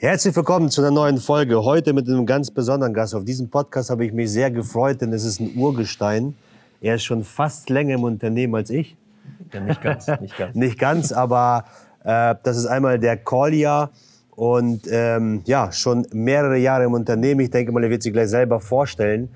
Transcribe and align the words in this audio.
Herzlich 0.00 0.36
willkommen 0.36 0.70
zu 0.70 0.80
einer 0.80 0.92
neuen 0.92 1.18
Folge. 1.18 1.64
Heute 1.64 1.92
mit 1.92 2.06
einem 2.06 2.24
ganz 2.24 2.52
besonderen 2.52 2.94
Gast. 2.94 3.16
Auf 3.16 3.24
diesem 3.24 3.50
Podcast 3.50 3.90
habe 3.90 4.06
ich 4.06 4.12
mich 4.12 4.30
sehr 4.30 4.48
gefreut, 4.48 5.00
denn 5.00 5.12
es 5.12 5.24
ist 5.24 5.40
ein 5.40 5.56
Urgestein. 5.56 6.36
Er 6.80 6.94
ist 6.94 7.02
schon 7.02 7.24
fast 7.24 7.68
länger 7.68 7.96
im 7.96 8.04
Unternehmen 8.04 8.54
als 8.54 8.70
ich. 8.70 8.96
Ja, 9.52 9.58
nicht 9.58 9.82
ganz, 9.82 10.06
nicht 10.20 10.38
ganz. 10.38 10.54
nicht 10.54 10.78
ganz, 10.78 11.10
aber 11.10 11.64
äh, 12.04 12.36
das 12.44 12.58
ist 12.58 12.66
einmal 12.66 13.00
der 13.00 13.16
Kolja 13.16 13.90
und 14.36 14.82
ähm, 14.88 15.42
ja, 15.46 15.72
schon 15.72 16.06
mehrere 16.12 16.58
Jahre 16.58 16.84
im 16.84 16.92
Unternehmen. 16.92 17.40
Ich 17.40 17.50
denke 17.50 17.72
mal, 17.72 17.82
er 17.82 17.90
wird 17.90 18.04
sich 18.04 18.12
gleich 18.12 18.28
selber 18.28 18.60
vorstellen. 18.60 19.28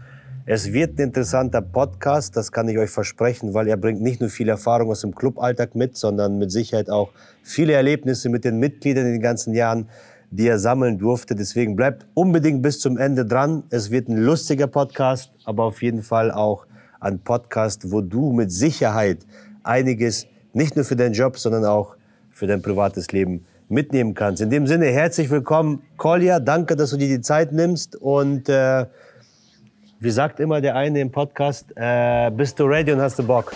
Es 0.47 0.73
wird 0.73 0.97
ein 0.97 1.07
interessanter 1.09 1.61
Podcast, 1.61 2.37
das 2.37 2.53
kann 2.53 2.69
ich 2.69 2.79
euch 2.79 2.91
versprechen, 2.91 3.53
weil 3.53 3.67
er 3.67 3.77
bringt 3.77 4.01
nicht 4.01 4.21
nur 4.21 4.31
viel 4.31 4.49
Erfahrung 4.49 4.93
aus 4.93 5.01
dem 5.01 5.13
Cluballtag 5.13 5.75
mit, 5.75 5.97
sondern 5.97 6.39
mit 6.39 6.53
Sicherheit 6.53 6.89
auch 6.89 7.11
viele 7.43 7.73
Erlebnisse 7.73 8.29
mit 8.29 8.45
den 8.45 8.61
Mitgliedern 8.61 9.07
in 9.07 9.13
den 9.15 9.23
ganzen 9.23 9.55
Jahren 9.55 9.89
die 10.33 10.49
er 10.49 10.59
sammeln 10.59 10.99
durfte. 10.99 11.35
Deswegen 11.35 11.77
bleibt 11.77 12.07
unbedingt 12.15 12.62
bis 12.62 12.80
zum 12.80 12.97
Ende 12.97 13.25
dran. 13.25 13.65
Es 13.70 13.91
wird 13.91 14.09
ein 14.09 14.16
lustiger 14.16 14.66
Podcast, 14.66 15.30
aber 15.45 15.65
auf 15.65 15.83
jeden 15.83 16.02
Fall 16.02 16.33
auch 16.33 16.66
ein 17.01 17.19
Podcast, 17.19 17.93
wo 17.93 18.01
du 18.01 18.33
mit 18.33 18.51
Sicherheit 18.51 19.19
einiges 19.62 20.27
nicht 20.55 20.75
nur 20.75 20.84
für 20.84 20.97
deinen 20.97 21.12
Job, 21.12 21.39
sondern 21.39 21.65
auch 21.66 21.97
für 22.30 22.47
dein 22.47 22.62
privates 22.62 23.12
Leben 23.12 23.45
mitnehmen 23.69 24.15
kannst. 24.15 24.41
In 24.41 24.51
dem 24.51 24.66
Sinne, 24.66 24.87
herzlich 24.87 25.29
willkommen, 25.30 25.83
Kolja. 25.98 26.41
Danke, 26.41 26.77
dass 26.77 26.91
du 26.91 26.97
dir 26.97 27.09
die 27.09 27.20
Zeit 27.20 27.53
nimmst. 27.53 27.97
Und 27.97 28.48
äh, 28.48 28.87
wie 30.01 30.11
sagt 30.11 30.41
immer 30.41 30.62
der 30.62 30.77
eine 30.77 31.01
im 31.01 31.11
Podcast, 31.11 31.67
äh, 31.77 32.30
bist 32.30 32.59
du 32.59 32.64
ready 32.64 32.92
und 32.92 33.01
hast 33.01 33.19
du 33.19 33.23
Bock? 33.23 33.53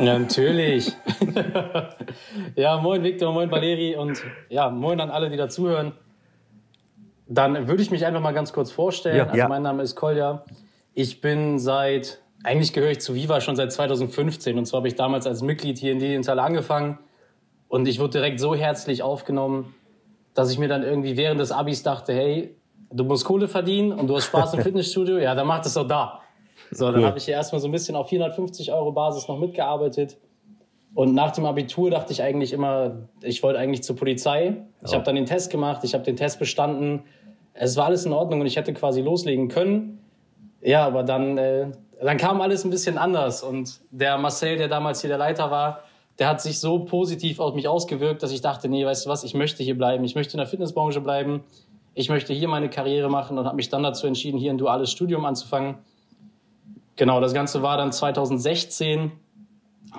Ja, 0.00 0.18
natürlich. 0.18 0.92
ja, 2.56 2.78
moin 2.78 3.02
Victor, 3.02 3.32
moin 3.32 3.50
Valeri 3.50 3.96
und 3.96 4.22
ja, 4.48 4.70
moin 4.70 4.98
an 4.98 5.10
alle, 5.10 5.28
die 5.28 5.36
dazuhören. 5.36 5.92
Dann 7.28 7.68
würde 7.68 7.82
ich 7.82 7.90
mich 7.90 8.06
einfach 8.06 8.20
mal 8.20 8.32
ganz 8.32 8.52
kurz 8.52 8.72
vorstellen. 8.72 9.16
Ja, 9.18 9.24
also 9.26 9.36
ja. 9.36 9.48
mein 9.48 9.62
Name 9.62 9.82
ist 9.82 9.96
Kolja. 9.96 10.44
Ich 10.94 11.20
bin 11.20 11.58
seit, 11.58 12.22
eigentlich 12.42 12.72
gehöre 12.72 12.92
ich 12.92 13.00
zu 13.00 13.14
Viva 13.14 13.42
schon 13.42 13.56
seit 13.56 13.72
2015 13.72 14.56
und 14.56 14.64
zwar 14.64 14.78
habe 14.78 14.88
ich 14.88 14.94
damals 14.94 15.26
als 15.26 15.42
Mitglied 15.42 15.76
hier 15.76 15.92
in 15.92 16.00
Lilienthal 16.00 16.38
angefangen 16.38 16.98
und 17.68 17.86
ich 17.86 18.00
wurde 18.00 18.12
direkt 18.12 18.40
so 18.40 18.54
herzlich 18.54 19.02
aufgenommen, 19.02 19.74
dass 20.32 20.50
ich 20.50 20.58
mir 20.58 20.68
dann 20.68 20.82
irgendwie 20.82 21.18
während 21.18 21.40
des 21.40 21.52
Abis 21.52 21.82
dachte, 21.82 22.14
hey, 22.14 22.56
du 22.90 23.04
musst 23.04 23.26
Kohle 23.26 23.48
verdienen 23.48 23.92
und 23.92 24.08
du 24.08 24.16
hast 24.16 24.24
Spaß 24.24 24.54
im 24.54 24.60
Fitnessstudio, 24.62 25.18
ja, 25.18 25.34
dann 25.34 25.46
mach 25.46 25.60
das 25.60 25.74
doch 25.74 25.86
da. 25.86 26.22
So, 26.70 26.86
dann 26.86 27.00
Cool. 27.00 27.06
habe 27.06 27.18
ich 27.18 27.24
hier 27.24 27.34
erstmal 27.34 27.60
so 27.60 27.68
ein 27.68 27.72
bisschen 27.72 27.96
auf 27.96 28.08
450 28.08 28.72
Euro 28.72 28.92
Basis 28.92 29.28
noch 29.28 29.38
mitgearbeitet. 29.38 30.16
Und 30.94 31.14
nach 31.14 31.30
dem 31.32 31.44
Abitur 31.46 31.90
dachte 31.90 32.12
ich 32.12 32.22
eigentlich 32.22 32.52
immer, 32.52 33.08
ich 33.22 33.42
wollte 33.42 33.58
eigentlich 33.58 33.82
zur 33.82 33.96
Polizei. 33.96 34.56
Ich 34.84 34.92
habe 34.92 35.04
dann 35.04 35.14
den 35.14 35.26
Test 35.26 35.50
gemacht, 35.50 35.82
ich 35.84 35.94
habe 35.94 36.04
den 36.04 36.16
Test 36.16 36.38
bestanden. 36.38 37.04
Es 37.54 37.76
war 37.76 37.86
alles 37.86 38.06
in 38.06 38.12
Ordnung 38.12 38.40
und 38.40 38.46
ich 38.46 38.56
hätte 38.56 38.72
quasi 38.72 39.00
loslegen 39.00 39.48
können. 39.48 39.98
Ja, 40.62 40.84
aber 40.86 41.02
dann, 41.04 41.38
äh, 41.38 41.70
dann 42.02 42.16
kam 42.16 42.40
alles 42.40 42.64
ein 42.64 42.70
bisschen 42.70 42.98
anders. 42.98 43.42
Und 43.42 43.80
der 43.90 44.18
Marcel, 44.18 44.56
der 44.56 44.68
damals 44.68 45.00
hier 45.00 45.08
der 45.08 45.18
Leiter 45.18 45.50
war, 45.50 45.84
der 46.18 46.28
hat 46.28 46.40
sich 46.40 46.58
so 46.58 46.80
positiv 46.80 47.40
auf 47.40 47.54
mich 47.54 47.68
ausgewirkt, 47.68 48.22
dass 48.22 48.32
ich 48.32 48.40
dachte, 48.40 48.68
nee, 48.68 48.84
weißt 48.84 49.06
du 49.06 49.10
was, 49.10 49.24
ich 49.24 49.34
möchte 49.34 49.62
hier 49.62 49.76
bleiben. 49.76 50.04
Ich 50.04 50.14
möchte 50.14 50.34
in 50.34 50.38
der 50.38 50.46
Fitnessbranche 50.46 51.00
bleiben. 51.00 51.44
Ich 51.94 52.08
möchte 52.08 52.32
hier 52.32 52.48
meine 52.48 52.68
Karriere 52.68 53.08
machen 53.08 53.38
und 53.38 53.46
habe 53.46 53.56
mich 53.56 53.68
dann 53.68 53.82
dazu 53.82 54.06
entschieden, 54.06 54.38
hier 54.38 54.50
ein 54.52 54.58
duales 54.58 54.90
Studium 54.90 55.24
anzufangen. 55.24 55.76
Genau, 57.00 57.18
das 57.18 57.32
Ganze 57.32 57.62
war 57.62 57.78
dann 57.78 57.92
2016. 57.92 59.10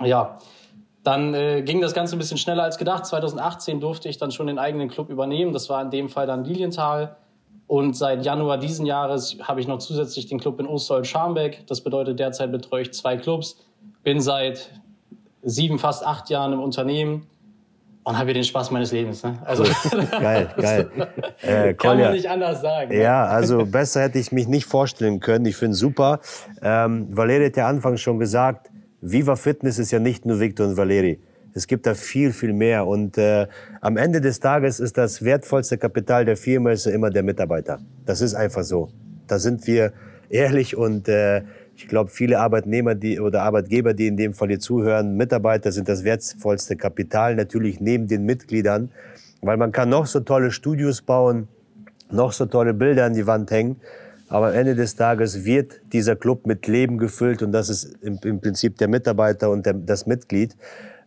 Ja, 0.06 0.38
dann 1.04 1.34
äh, 1.34 1.64
ging 1.64 1.82
das 1.82 1.96
Ganze 1.96 2.16
ein 2.16 2.20
bisschen 2.20 2.38
schneller 2.38 2.62
als 2.62 2.78
gedacht. 2.78 3.08
2018 3.08 3.80
durfte 3.80 4.08
ich 4.08 4.20
dann 4.20 4.30
schon 4.30 4.46
den 4.46 4.60
eigenen 4.60 4.88
Club 4.88 5.10
übernehmen. 5.10 5.52
Das 5.52 5.68
war 5.68 5.82
in 5.82 5.90
dem 5.90 6.10
Fall 6.10 6.28
dann 6.28 6.44
Lilienthal. 6.44 7.18
Und 7.66 7.98
seit 7.98 8.24
Januar 8.24 8.60
diesen 8.60 8.86
Jahres 8.86 9.36
habe 9.42 9.60
ich 9.60 9.68
noch 9.68 9.80
zusätzlich 9.80 10.28
den 10.28 10.40
Club 10.40 10.60
in 10.60 10.68
Osterholz-Scharmbeck. 10.68 11.66
Das 11.66 11.82
bedeutet, 11.82 12.20
derzeit 12.20 12.52
betreue 12.52 12.84
ich 12.84 12.94
zwei 12.94 13.18
Clubs. 13.18 13.58
Bin 14.04 14.22
seit 14.22 14.70
sieben, 15.42 15.80
fast 15.80 16.06
acht 16.06 16.30
Jahren 16.30 16.54
im 16.54 16.60
Unternehmen 16.60 17.26
und 18.04 18.18
habe 18.18 18.26
hier 18.28 18.34
den 18.36 18.44
Spaß 18.44 18.72
meines 18.72 18.92
Lebens. 18.92 19.24
Ne? 19.24 19.38
Also 19.46 19.64
Geil, 20.12 20.50
geil. 20.58 20.90
Äh, 21.42 21.74
kann 21.74 22.00
man 22.00 22.14
nicht 22.14 22.30
anders 22.30 22.62
sagen. 22.62 22.90
ne? 22.90 23.02
Ja, 23.02 23.26
also 23.26 23.66
besser 23.66 24.02
hätte 24.04 24.20
ich 24.20 24.32
mich 24.32 24.48
nicht 24.48 24.66
vorstellen 24.66 25.20
können. 25.20 25.46
Ich 25.46 25.56
finde 25.56 25.76
super. 25.76 26.20
Ähm, 26.62 27.08
Valeri 27.10 27.46
hat 27.46 27.58
ja 27.58 27.68
anfangs 27.68 28.02
schon 28.02 28.20
gesagt, 28.20 28.70
Viva 29.02 29.36
Fitness 29.36 29.80
ist 29.80 29.92
ja 29.92 30.00
nicht 30.00 30.26
nur 30.26 30.40
Victor 30.40 30.68
und 30.68 30.78
Valeri. 30.78 31.20
Es 31.54 31.68
gibt 31.68 31.86
da 31.86 31.96
viel, 31.96 32.32
viel 32.32 32.54
mehr. 32.54 32.88
Und 32.88 33.18
äh, 33.18 33.48
am 33.82 33.98
Ende 33.98 34.22
des 34.22 34.40
Tages 34.40 34.80
ist 34.80 34.98
das 34.98 35.24
wertvollste 35.24 35.78
Kapital 35.78 36.26
der 36.26 36.38
Firma 36.38 36.72
ist 36.72 36.86
immer 36.88 37.10
der 37.10 37.24
Mitarbeiter. 37.24 37.80
Das 38.06 38.22
ist 38.22 38.36
einfach 38.36 38.64
so. 38.64 38.90
Da 39.28 39.38
sind 39.40 39.68
wir 39.68 39.92
ehrlich 40.30 40.78
und 40.78 41.10
äh, 41.10 41.42
ich 41.82 41.88
glaube, 41.88 42.12
viele 42.12 42.40
Arbeitnehmer 42.40 42.94
die, 42.94 43.20
oder 43.20 43.42
Arbeitgeber, 43.42 43.96
die 43.96 44.06
in 44.06 44.16
dem 44.16 44.34
Fall 44.34 44.50
hier 44.50 44.60
zuhören, 44.60 45.18
Mitarbeiter 45.18 45.72
sind 45.72 45.90
das 45.90 46.04
wertvollste 46.04 46.76
Kapital, 46.76 47.36
natürlich 47.36 47.80
neben 47.80 48.08
den 48.08 48.24
Mitgliedern, 48.24 48.92
weil 49.42 49.58
man 49.58 49.72
kann 49.72 49.90
noch 49.90 50.06
so 50.06 50.20
tolle 50.20 50.52
Studios 50.52 51.02
bauen, 51.02 51.48
noch 52.12 52.34
so 52.34 52.46
tolle 52.46 52.76
Bilder 52.76 53.06
an 53.06 53.14
die 53.14 53.26
Wand 53.26 53.50
hängen. 53.50 53.78
Aber 54.30 54.50
am 54.50 54.54
Ende 54.54 54.76
des 54.76 54.96
Tages 54.96 55.44
wird 55.44 55.82
dieser 55.92 56.16
Club 56.16 56.46
mit 56.46 56.68
Leben 56.68 57.00
gefüllt 57.00 57.42
und 57.42 57.52
das 57.52 57.70
ist 57.70 57.98
im, 58.02 58.20
im 58.24 58.40
Prinzip 58.40 58.78
der 58.78 58.88
Mitarbeiter 58.88 59.50
und 59.50 59.66
der, 59.66 59.74
das 59.74 60.06
Mitglied. 60.06 60.56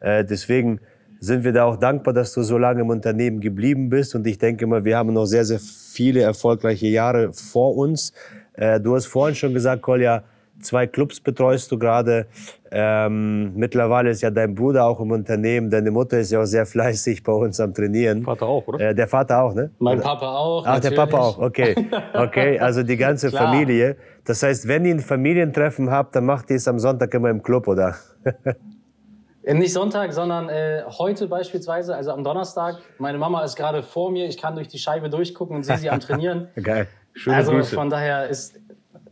Äh, 0.00 0.24
deswegen 0.24 0.80
sind 1.20 1.44
wir 1.44 1.52
da 1.52 1.64
auch 1.64 1.76
dankbar, 1.76 2.12
dass 2.12 2.34
du 2.34 2.42
so 2.42 2.58
lange 2.58 2.80
im 2.80 2.90
Unternehmen 2.90 3.40
geblieben 3.40 3.88
bist. 3.88 4.14
Und 4.14 4.26
ich 4.26 4.38
denke 4.38 4.66
mal, 4.66 4.84
wir 4.84 4.98
haben 4.98 5.12
noch 5.12 5.24
sehr, 5.24 5.44
sehr 5.44 5.60
viele 5.60 6.20
erfolgreiche 6.20 6.88
Jahre 6.88 7.32
vor 7.32 7.76
uns. 7.76 8.12
Äh, 8.54 8.80
du 8.80 8.94
hast 8.94 9.06
vorhin 9.06 9.34
schon 9.34 9.54
gesagt, 9.54 9.80
Kolja, 9.80 10.24
zwei 10.60 10.87
Clubs 10.87 11.20
betreust 11.20 11.70
du 11.70 11.78
gerade. 11.78 12.26
Ähm, 12.70 13.54
mittlerweile 13.54 14.10
ist 14.10 14.22
ja 14.22 14.31
dein 14.31 14.54
Bruder 14.54 14.87
auch 14.87 15.00
im 15.00 15.10
Unternehmen. 15.10 15.70
Deine 15.70 15.91
Mutter 15.91 16.19
ist 16.19 16.32
ja 16.32 16.41
auch 16.41 16.47
sehr 16.47 16.66
fleißig 16.66 17.22
bei 17.22 17.32
uns 17.32 17.60
am 17.60 17.75
Trainieren. 17.75 18.22
Vater 18.22 18.47
auch, 18.47 18.66
oder? 18.66 18.81
Äh, 18.81 18.94
der 18.94 19.06
Vater 19.06 19.43
auch, 19.43 19.54
ne? 19.54 19.70
Mein 19.78 20.00
Papa 20.00 20.37
auch. 20.37 20.64
Ach, 20.66 20.81
der. 20.81 20.91
Papa 20.93 21.19
auch, 21.19 21.38
okay. 21.38 21.75
Okay, 22.14 22.59
also 22.59 22.82
die 22.82 22.97
ganze. 22.97 23.31
Familie. 23.44 23.97
Das 24.25 24.43
heißt, 24.43 24.69
wenn 24.69 24.84
ihr 24.84 24.94
ein 24.94 25.00
Familientreffen 25.00 25.91
habt, 25.91 26.16
dann 26.16 26.25
macht 26.25 26.50
ihr 26.50 26.56
es 26.56 26.66
am 26.69 26.78
Sonntag 26.78 27.12
immer 27.14 27.31
im 27.31 27.43
Club, 27.43 27.69
oder? 27.69 27.97
Äh, 29.43 29.54
Nicht 29.54 29.72
Sonntag, 29.72 30.12
sondern 30.12 30.48
äh, 30.48 30.82
heute 30.98 31.26
beispielsweise, 31.28 31.94
also 31.94 32.12
am 32.12 32.25
Donnerstag. 32.25 32.76
Meine 32.98 33.19
Mama 33.19 33.44
ist 33.44 33.56
gerade 33.56 33.82
vor 33.82 34.10
mir, 34.10 34.26
ich 34.26 34.38
kann 34.38 34.54
durch 34.54 34.69
die 34.69 34.78
Scheibe 34.78 35.10
durchgucken 35.10 35.56
und 35.56 35.64
sehe 35.64 35.78
sie 35.78 35.91
am 35.91 36.00
Trainieren. 36.00 36.48
Geil. 36.62 36.87
Schöne 37.12 37.37
also 37.37 37.53
Grüße. 37.53 37.75
von 37.75 37.91
daher 37.91 38.28
ist 38.28 38.59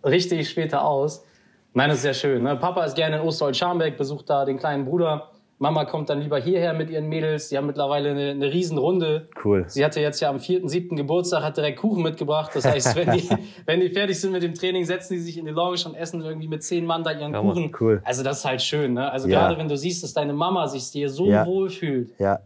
richtig 0.05 0.49
später 0.49 0.85
aus. 0.85 1.25
Nein, 1.75 1.89
das 1.89 1.99
ist 1.99 2.03
sehr 2.03 2.15
schön. 2.15 2.43
Ne? 2.43 2.57
Papa 2.57 2.85
ist 2.85 2.95
gerne 2.97 3.17
in 3.17 3.23
Osterholz-Scharmbeck, 3.23 3.97
besucht 3.97 4.29
da 4.29 4.45
den 4.45 4.59
kleinen 4.59 4.85
Bruder. 4.85 5.31
Mama 5.59 5.85
kommt 5.85 6.11
dann 6.11 6.21
lieber 6.21 6.39
hierher 6.41 6.73
mit 6.75 6.91
ihren 6.91 7.09
Mädels. 7.09 7.49
Die 7.49 7.57
haben 7.57 7.67
mittlerweile 7.67 8.11
eine, 8.11 8.31
eine 8.31 8.53
Riesenrunde. 8.53 9.29
Cool. 9.45 9.65
Sie 9.69 9.85
hatte 9.85 10.01
jetzt 10.01 10.19
ja 10.21 10.29
am 10.29 10.41
4., 10.41 10.69
7. 10.69 10.97
Geburtstag, 10.97 11.45
hat 11.45 11.57
direkt 11.57 11.79
Kuchen 11.79 12.03
mitgebracht. 12.03 12.51
Das 12.55 12.65
heißt, 12.65 12.97
wenn 12.97 13.13
die, 13.13 13.29
wenn 13.67 13.79
die 13.81 13.89
fertig 13.91 14.21
sind 14.21 14.33
mit 14.33 14.43
dem 14.43 14.55
Training, 14.55 14.85
setzen 14.85 15.15
die 15.15 15.21
sich 15.21 15.39
in 15.39 15.45
die 15.47 15.53
Lounge 15.53 15.79
und 15.87 15.95
essen 15.95 16.21
irgendwie 16.21 16.49
mit 16.49 16.65
zehn 16.65 16.85
Mann 16.85 17.05
da 17.05 17.13
ihren 17.13 17.33
Ja, 17.33 17.43
Mann, 17.43 17.55
Kuchen. 17.55 17.77
cool. 17.81 18.03
Also 18.05 18.25
das 18.25 18.39
ist 18.39 18.45
halt 18.45 18.61
schön. 18.61 18.95
Ne? 18.95 19.11
Also 19.13 19.29
Ja. 19.29 19.47
gerade 19.47 19.59
wenn 19.59 19.69
du 19.69 19.77
siehst, 19.77 20.03
dass 20.03 20.13
deine 20.13 20.33
Mama 20.33 20.67
sich 20.67 20.91
dir 20.91 21.09
so 21.09 21.27
Ja. 21.31 21.47
wohl 21.47 21.71
fühlt, 21.71 22.11
Ja, 22.19 22.41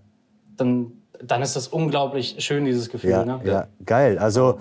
dann, 0.58 0.92
dann 1.22 1.40
ist 1.40 1.56
das 1.56 1.68
unglaublich 1.68 2.36
schön, 2.40 2.66
dieses 2.66 2.90
Gefühl. 2.90 3.10
ja, 3.10 3.24
ne? 3.24 3.40
ja, 3.44 3.66
geil. 3.86 4.18
Also, 4.18 4.58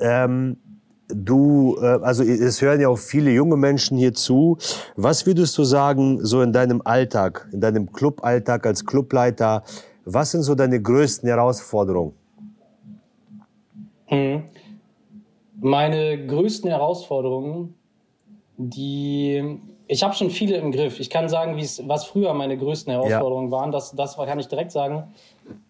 ähm, 0.00 0.58
du, 1.08 1.76
äh, 1.80 1.98
also 2.02 2.22
es 2.22 2.60
hören 2.62 2.80
ja 2.80 2.88
auch 2.88 2.98
viele 2.98 3.30
junge 3.30 3.56
Menschen 3.56 3.98
hier 3.98 4.14
zu. 4.14 4.58
Was 4.96 5.26
würdest 5.26 5.56
du 5.58 5.64
sagen, 5.64 6.24
so 6.24 6.42
in 6.42 6.52
deinem 6.52 6.82
Alltag, 6.84 7.48
in 7.52 7.60
deinem 7.60 7.92
Cluballtag 7.92 8.66
als 8.66 8.84
Clubleiter, 8.84 9.62
was 10.04 10.30
sind 10.30 10.42
so 10.42 10.54
deine 10.54 10.80
größten 10.80 11.28
Herausforderungen? 11.28 12.12
Mhm. 14.10 14.44
Meine 15.60 16.26
größten 16.26 16.70
Herausforderungen, 16.70 17.74
die 18.56 19.60
ich 19.90 20.02
habe 20.02 20.14
schon 20.14 20.30
viele 20.30 20.56
im 20.58 20.70
Griff. 20.70 21.00
Ich 21.00 21.08
kann 21.08 21.30
sagen, 21.30 21.56
was 21.56 22.04
früher 22.04 22.34
meine 22.34 22.58
größten 22.58 22.92
Herausforderungen 22.92 23.50
waren. 23.50 23.72
Das, 23.72 23.92
das 23.92 24.16
kann 24.16 24.38
ich 24.38 24.46
direkt 24.46 24.70
sagen. 24.70 25.14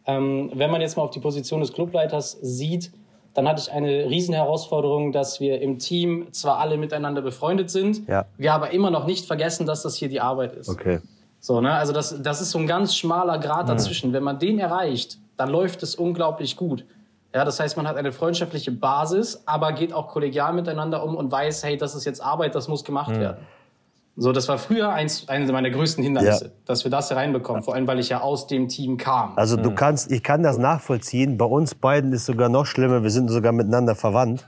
Ähm, 0.06 0.50
wenn 0.54 0.72
man 0.72 0.80
jetzt 0.80 0.96
mal 0.96 1.04
auf 1.04 1.10
die 1.10 1.20
Position 1.20 1.60
des 1.60 1.72
Clubleiters 1.72 2.36
sieht, 2.42 2.90
dann 3.38 3.46
hatte 3.46 3.60
ich 3.62 3.70
eine 3.70 3.88
riesen 4.10 4.34
Herausforderung, 4.34 5.12
dass 5.12 5.38
wir 5.38 5.60
im 5.62 5.78
Team 5.78 6.26
zwar 6.32 6.58
alle 6.58 6.76
miteinander 6.76 7.22
befreundet 7.22 7.70
sind, 7.70 8.04
Ja. 8.08 8.24
wir 8.36 8.52
aber 8.52 8.72
immer 8.72 8.90
noch 8.90 9.06
nicht 9.06 9.26
vergessen, 9.26 9.64
dass 9.64 9.82
das 9.82 9.94
hier 9.94 10.08
die 10.08 10.20
Arbeit 10.20 10.54
ist. 10.56 10.68
Okay. 10.68 10.98
So, 11.38 11.60
ne? 11.60 11.72
Also 11.72 11.92
das, 11.92 12.20
das 12.20 12.40
ist 12.40 12.50
so 12.50 12.58
ein 12.58 12.66
ganz 12.66 12.96
schmaler 12.96 13.38
Grad 13.38 13.68
dazwischen. 13.68 14.12
Wenn 14.12 14.24
man 14.24 14.40
den 14.40 14.58
erreicht, 14.58 15.18
dann 15.36 15.50
läuft 15.50 15.84
es 15.84 15.94
unglaublich 15.94 16.56
gut. 16.56 16.84
Ja, 17.32 17.44
das 17.44 17.60
heißt, 17.60 17.76
man 17.76 17.86
hat 17.86 17.96
eine 17.96 18.10
freundschaftliche 18.10 18.72
Basis, 18.72 19.40
aber 19.46 19.70
geht 19.72 19.92
auch 19.92 20.08
kollegial 20.08 20.52
miteinander 20.52 21.04
um 21.04 21.14
und 21.14 21.30
weiß, 21.30 21.62
hey, 21.62 21.76
das 21.76 21.94
ist 21.94 22.06
jetzt 22.06 22.20
Arbeit, 22.20 22.56
das 22.56 22.66
muss 22.66 22.82
gemacht 22.82 23.16
werden. 23.20 23.36
So, 24.20 24.32
das 24.32 24.48
war 24.48 24.58
früher 24.58 24.90
eins, 24.90 25.28
eines 25.28 25.52
meiner 25.52 25.70
größten 25.70 26.02
Hindernisse, 26.02 26.46
ja. 26.46 26.50
dass 26.64 26.82
wir 26.82 26.90
das 26.90 27.14
reinbekommen. 27.14 27.62
Vor 27.62 27.76
allem, 27.76 27.86
weil 27.86 28.00
ich 28.00 28.08
ja 28.08 28.20
aus 28.20 28.48
dem 28.48 28.66
Team 28.66 28.96
kam. 28.96 29.38
Also 29.38 29.56
du 29.56 29.72
kannst, 29.72 30.10
ich 30.10 30.24
kann 30.24 30.42
das 30.42 30.58
nachvollziehen. 30.58 31.38
Bei 31.38 31.44
uns 31.44 31.76
beiden 31.76 32.12
ist 32.12 32.26
sogar 32.26 32.48
noch 32.48 32.66
schlimmer. 32.66 33.04
Wir 33.04 33.10
sind 33.10 33.28
sogar 33.28 33.52
miteinander 33.52 33.94
verwandt. 33.94 34.44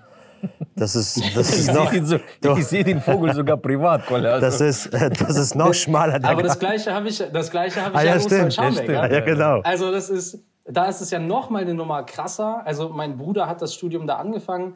Das 0.75 0.97
ist, 0.97 1.23
das 1.37 1.51
ist 1.57 1.73
noch, 1.73 1.93
so, 2.03 2.19
ich 2.57 2.67
sehe 2.67 2.83
den 2.83 3.01
Vogel 3.01 3.33
sogar 3.33 3.59
privat, 3.59 4.07
Kolle. 4.07 4.33
Also. 4.33 4.47
Das, 4.47 4.61
ist, 4.61 4.93
das 4.93 5.37
ist 5.37 5.55
noch 5.55 5.73
schmaler. 5.73 6.19
Aber 6.25 6.43
das 6.43 6.59
Gleiche 6.59 6.93
habe 6.93 7.09
ich, 7.09 7.23
das 7.33 7.51
Gleiche 7.53 7.81
habe 7.81 7.93
ich 7.93 8.01
ah, 8.01 8.03
ja, 8.03 8.15
ja 8.15 8.21
stimmt, 8.21 8.55
Schambeck, 8.55 8.89
ja, 8.89 9.07
ja, 9.07 9.21
genau. 9.21 9.61
Also 9.61 9.93
das 9.93 10.11
ist, 10.11 10.43
da 10.65 10.87
ist 10.87 11.01
es 11.01 11.13
ja 11.13 11.21
noch 11.21 11.49
mal 11.49 11.63
eine 11.63 11.75
Nummer 11.75 12.03
krasser. 12.03 12.63
Also 12.65 12.89
mein 12.89 13.17
Bruder 13.17 13.47
hat 13.47 13.63
das 13.63 13.75
Studium 13.75 14.09
da 14.09 14.17
angefangen 14.17 14.75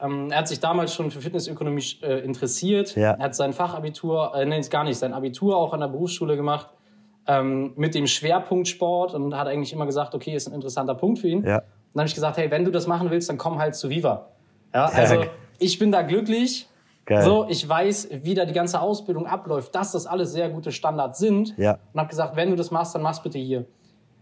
ähm, 0.00 0.30
er 0.30 0.38
hat 0.38 0.48
sich 0.48 0.60
damals 0.60 0.94
schon 0.94 1.10
für 1.10 1.20
Fitnessökonomie 1.20 1.84
äh, 2.02 2.20
interessiert. 2.20 2.96
Ja. 2.96 3.12
Er 3.12 3.24
hat 3.24 3.34
sein 3.34 3.52
Fachabitur, 3.52 4.34
äh, 4.34 4.44
nennt 4.44 4.64
es 4.64 4.70
gar 4.70 4.84
nicht, 4.84 4.98
sein 4.98 5.12
Abitur 5.12 5.56
auch 5.56 5.72
an 5.72 5.80
der 5.80 5.88
Berufsschule 5.88 6.36
gemacht 6.36 6.68
ähm, 7.26 7.72
mit 7.76 7.94
dem 7.94 8.06
Schwerpunkt 8.06 8.68
Sport 8.68 9.14
und 9.14 9.36
hat 9.36 9.46
eigentlich 9.46 9.72
immer 9.72 9.86
gesagt, 9.86 10.14
okay, 10.14 10.34
ist 10.34 10.48
ein 10.48 10.54
interessanter 10.54 10.94
Punkt 10.94 11.20
für 11.20 11.28
ihn. 11.28 11.44
Ja. 11.44 11.58
Und 11.58 11.64
dann 11.94 12.00
habe 12.00 12.08
ich 12.08 12.14
gesagt, 12.14 12.36
hey, 12.36 12.50
wenn 12.50 12.64
du 12.64 12.70
das 12.70 12.86
machen 12.86 13.10
willst, 13.10 13.28
dann 13.28 13.38
komm 13.38 13.58
halt 13.58 13.74
zu 13.74 13.88
Viva. 13.88 14.28
Ja, 14.74 14.86
also 14.86 15.24
ich 15.58 15.78
bin 15.78 15.92
da 15.92 16.02
glücklich. 16.02 16.68
Geil. 17.06 17.22
So, 17.22 17.46
ich 17.48 17.68
weiß, 17.68 18.08
wie 18.22 18.34
da 18.34 18.46
die 18.46 18.54
ganze 18.54 18.80
Ausbildung 18.80 19.26
abläuft, 19.26 19.74
dass 19.74 19.92
das 19.92 20.06
alles 20.06 20.32
sehr 20.32 20.48
gute 20.48 20.72
Standards 20.72 21.18
sind. 21.18 21.54
Ja. 21.58 21.78
Und 21.92 22.00
habe 22.00 22.08
gesagt, 22.08 22.34
wenn 22.34 22.50
du 22.50 22.56
das 22.56 22.70
machst, 22.70 22.94
dann 22.94 23.02
mach's 23.02 23.22
bitte 23.22 23.38
hier. 23.38 23.66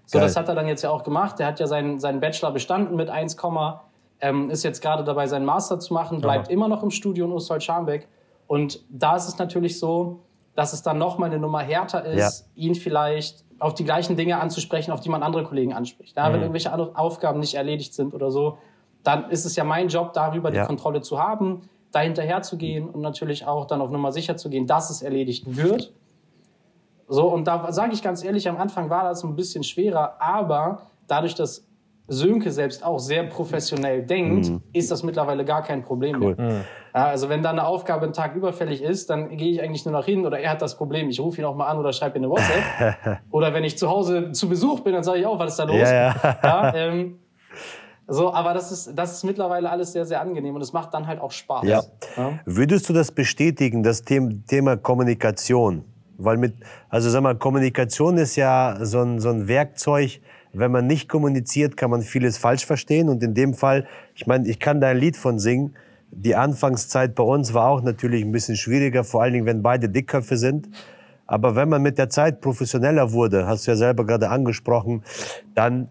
So, 0.04 0.18
Geil. 0.18 0.26
das 0.26 0.36
hat 0.36 0.48
er 0.48 0.56
dann 0.56 0.66
jetzt 0.66 0.82
ja 0.82 0.90
auch 0.90 1.04
gemacht. 1.04 1.38
Er 1.38 1.46
hat 1.46 1.60
ja 1.60 1.68
seinen, 1.68 2.00
seinen 2.00 2.20
Bachelor 2.20 2.50
bestanden 2.50 2.96
mit 2.96 3.08
1, 3.08 3.36
ähm, 4.22 4.48
ist 4.50 4.62
jetzt 4.62 4.80
gerade 4.80 5.04
dabei, 5.04 5.26
seinen 5.26 5.44
Master 5.44 5.78
zu 5.80 5.92
machen, 5.92 6.20
bleibt 6.20 6.46
Aha. 6.46 6.52
immer 6.52 6.68
noch 6.68 6.82
im 6.82 6.90
Studio 6.90 7.26
in 7.26 7.32
Ostwald-Scharmbeck. 7.32 8.08
Und 8.46 8.82
da 8.88 9.16
ist 9.16 9.28
es 9.28 9.36
natürlich 9.36 9.78
so, 9.78 10.20
dass 10.54 10.72
es 10.72 10.82
dann 10.82 10.96
nochmal 10.96 11.30
eine 11.30 11.40
Nummer 11.40 11.60
härter 11.60 12.04
ist, 12.04 12.40
ja. 12.40 12.62
ihn 12.62 12.74
vielleicht 12.74 13.44
auf 13.58 13.74
die 13.74 13.84
gleichen 13.84 14.16
Dinge 14.16 14.40
anzusprechen, 14.40 14.92
auf 14.92 15.00
die 15.00 15.08
man 15.08 15.22
andere 15.22 15.44
Kollegen 15.44 15.72
anspricht. 15.72 16.16
Ja, 16.16 16.28
mhm. 16.28 16.34
Wenn 16.34 16.40
irgendwelche 16.42 16.72
Aufgaben 16.96 17.40
nicht 17.40 17.54
erledigt 17.54 17.94
sind 17.94 18.14
oder 18.14 18.30
so, 18.30 18.58
dann 19.02 19.28
ist 19.30 19.44
es 19.44 19.56
ja 19.56 19.64
mein 19.64 19.88
Job, 19.88 20.12
darüber 20.12 20.52
ja. 20.52 20.62
die 20.62 20.66
Kontrolle 20.66 21.00
zu 21.00 21.18
haben, 21.18 21.68
da 21.90 22.00
hinterher 22.00 22.42
zu 22.42 22.56
gehen 22.56 22.88
und 22.88 23.00
natürlich 23.00 23.46
auch 23.46 23.66
dann 23.66 23.80
auf 23.80 23.90
Nummer 23.90 24.12
sicher 24.12 24.36
zu 24.36 24.50
gehen, 24.50 24.66
dass 24.66 24.88
es 24.90 25.02
erledigt 25.02 25.56
wird. 25.56 25.92
So, 27.08 27.26
und 27.26 27.46
da 27.46 27.72
sage 27.72 27.92
ich 27.92 28.02
ganz 28.02 28.22
ehrlich, 28.22 28.48
am 28.48 28.56
Anfang 28.56 28.88
war 28.88 29.04
das 29.04 29.24
ein 29.24 29.34
bisschen 29.34 29.64
schwerer, 29.64 30.16
aber 30.20 30.82
dadurch, 31.08 31.34
dass 31.34 31.66
Sönke 32.12 32.50
selbst 32.50 32.84
auch 32.84 32.98
sehr 32.98 33.24
professionell 33.24 34.02
denkt, 34.02 34.48
mhm. 34.48 34.62
ist 34.72 34.90
das 34.90 35.02
mittlerweile 35.02 35.44
gar 35.44 35.62
kein 35.62 35.82
Problem 35.82 36.22
cool. 36.22 36.34
mehr. 36.36 36.50
Mhm. 36.50 36.60
Ja, 36.94 37.06
also 37.06 37.28
wenn 37.28 37.42
da 37.42 37.50
eine 37.50 37.64
Aufgabe 37.64 38.04
einen 38.04 38.12
Tag 38.12 38.34
überfällig 38.34 38.82
ist, 38.82 39.08
dann 39.08 39.34
gehe 39.36 39.50
ich 39.50 39.62
eigentlich 39.62 39.84
nur 39.86 39.92
nach 39.92 40.04
hin 40.04 40.26
oder 40.26 40.38
er 40.38 40.50
hat 40.50 40.62
das 40.62 40.76
Problem. 40.76 41.08
Ich 41.08 41.20
rufe 41.20 41.40
ihn 41.40 41.46
auch 41.46 41.56
mal 41.56 41.66
an 41.66 41.78
oder 41.78 41.92
schreibe 41.92 42.18
ihm 42.18 42.24
eine 42.24 42.30
WhatsApp. 42.30 43.20
oder 43.30 43.54
wenn 43.54 43.64
ich 43.64 43.78
zu 43.78 43.88
Hause 43.88 44.32
zu 44.32 44.48
Besuch 44.48 44.80
bin, 44.80 44.92
dann 44.92 45.02
sage 45.02 45.20
ich 45.20 45.26
auch, 45.26 45.38
was 45.38 45.52
ist 45.52 45.58
da 45.58 45.64
los? 45.64 45.76
Ja, 45.76 45.92
ja. 45.92 46.38
ja 46.42 46.74
ähm, 46.74 47.18
so, 48.06 48.32
aber 48.32 48.52
das 48.52 48.70
ist, 48.70 48.92
das 48.94 49.12
ist 49.12 49.24
mittlerweile 49.24 49.70
alles 49.70 49.92
sehr, 49.92 50.04
sehr 50.04 50.20
angenehm 50.20 50.54
und 50.54 50.60
es 50.60 50.72
macht 50.72 50.92
dann 50.92 51.06
halt 51.06 51.20
auch 51.20 51.30
Spaß. 51.30 51.64
Ja. 51.64 51.82
ja. 52.16 52.38
Würdest 52.44 52.88
du 52.88 52.92
das 52.92 53.10
bestätigen, 53.10 53.82
das 53.82 54.02
Thema 54.02 54.76
Kommunikation? 54.76 55.84
Weil 56.18 56.36
mit, 56.36 56.54
also 56.88 57.08
sag 57.08 57.22
mal, 57.22 57.36
Kommunikation 57.36 58.18
ist 58.18 58.36
ja 58.36 58.76
so 58.82 59.00
ein, 59.00 59.18
so 59.18 59.30
ein 59.30 59.48
Werkzeug, 59.48 60.20
wenn 60.52 60.70
man 60.70 60.86
nicht 60.86 61.08
kommuniziert, 61.08 61.76
kann 61.76 61.90
man 61.90 62.02
vieles 62.02 62.38
falsch 62.38 62.66
verstehen. 62.66 63.08
Und 63.08 63.22
in 63.22 63.34
dem 63.34 63.54
Fall, 63.54 63.86
ich 64.14 64.26
meine, 64.26 64.48
ich 64.48 64.58
kann 64.58 64.80
da 64.80 64.88
ein 64.88 64.98
Lied 64.98 65.16
von 65.16 65.38
singen. 65.38 65.74
Die 66.10 66.34
Anfangszeit 66.36 67.14
bei 67.14 67.22
uns 67.22 67.54
war 67.54 67.68
auch 67.70 67.82
natürlich 67.82 68.22
ein 68.22 68.32
bisschen 68.32 68.56
schwieriger, 68.56 69.02
vor 69.02 69.22
allen 69.22 69.32
Dingen, 69.32 69.46
wenn 69.46 69.62
beide 69.62 69.88
Dickköpfe 69.88 70.36
sind. 70.36 70.68
Aber 71.26 71.56
wenn 71.56 71.70
man 71.70 71.80
mit 71.80 71.96
der 71.96 72.10
Zeit 72.10 72.42
professioneller 72.42 73.12
wurde, 73.12 73.46
hast 73.46 73.66
du 73.66 73.70
ja 73.70 73.76
selber 73.76 74.04
gerade 74.04 74.28
angesprochen, 74.28 75.02
dann 75.54 75.88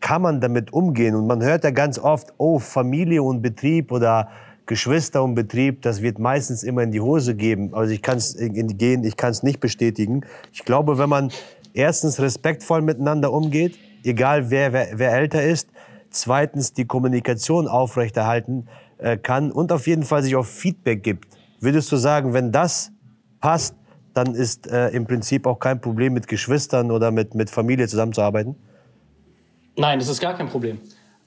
kann 0.00 0.20
man 0.20 0.40
damit 0.40 0.72
umgehen. 0.72 1.14
Und 1.14 1.26
man 1.26 1.42
hört 1.42 1.64
ja 1.64 1.70
ganz 1.70 1.98
oft, 1.98 2.34
oh, 2.36 2.58
Familie 2.58 3.22
und 3.22 3.40
Betrieb 3.40 3.92
oder 3.92 4.28
Geschwister 4.66 5.22
und 5.22 5.34
Betrieb, 5.34 5.82
das 5.82 6.02
wird 6.02 6.18
meistens 6.18 6.62
immer 6.62 6.82
in 6.82 6.92
die 6.92 7.00
Hose 7.00 7.34
geben. 7.34 7.74
Also 7.74 7.92
ich 7.92 8.02
kann 8.02 8.18
es 8.18 8.36
gehen, 8.38 9.04
ich 9.04 9.16
kann 9.16 9.30
es 9.30 9.42
nicht 9.42 9.60
bestätigen. 9.60 10.22
Ich 10.52 10.64
glaube, 10.64 10.98
wenn 10.98 11.08
man 11.08 11.30
erstens 11.72 12.20
respektvoll 12.20 12.82
miteinander 12.82 13.32
umgeht, 13.32 13.78
egal 14.04 14.50
wer, 14.50 14.72
wer, 14.72 14.88
wer 14.94 15.12
älter 15.12 15.42
ist. 15.42 15.68
Zweitens 16.10 16.72
die 16.72 16.84
Kommunikation 16.84 17.68
aufrechterhalten 17.68 18.68
äh, 18.98 19.16
kann 19.16 19.50
und 19.50 19.72
auf 19.72 19.86
jeden 19.86 20.02
Fall 20.02 20.22
sich 20.22 20.36
auch 20.36 20.44
Feedback 20.44 21.02
gibt. 21.02 21.28
Würdest 21.60 21.90
du 21.90 21.96
sagen, 21.96 22.34
wenn 22.34 22.52
das 22.52 22.92
passt, 23.40 23.74
dann 24.14 24.34
ist 24.34 24.70
äh, 24.70 24.88
im 24.88 25.06
Prinzip 25.06 25.46
auch 25.46 25.58
kein 25.58 25.80
Problem 25.80 26.12
mit 26.12 26.28
Geschwistern 26.28 26.90
oder 26.90 27.10
mit, 27.10 27.34
mit 27.34 27.50
Familie 27.50 27.88
zusammenzuarbeiten? 27.88 28.56
Nein, 29.76 29.98
das 29.98 30.08
ist 30.08 30.20
gar 30.20 30.36
kein 30.36 30.48
Problem. 30.48 30.80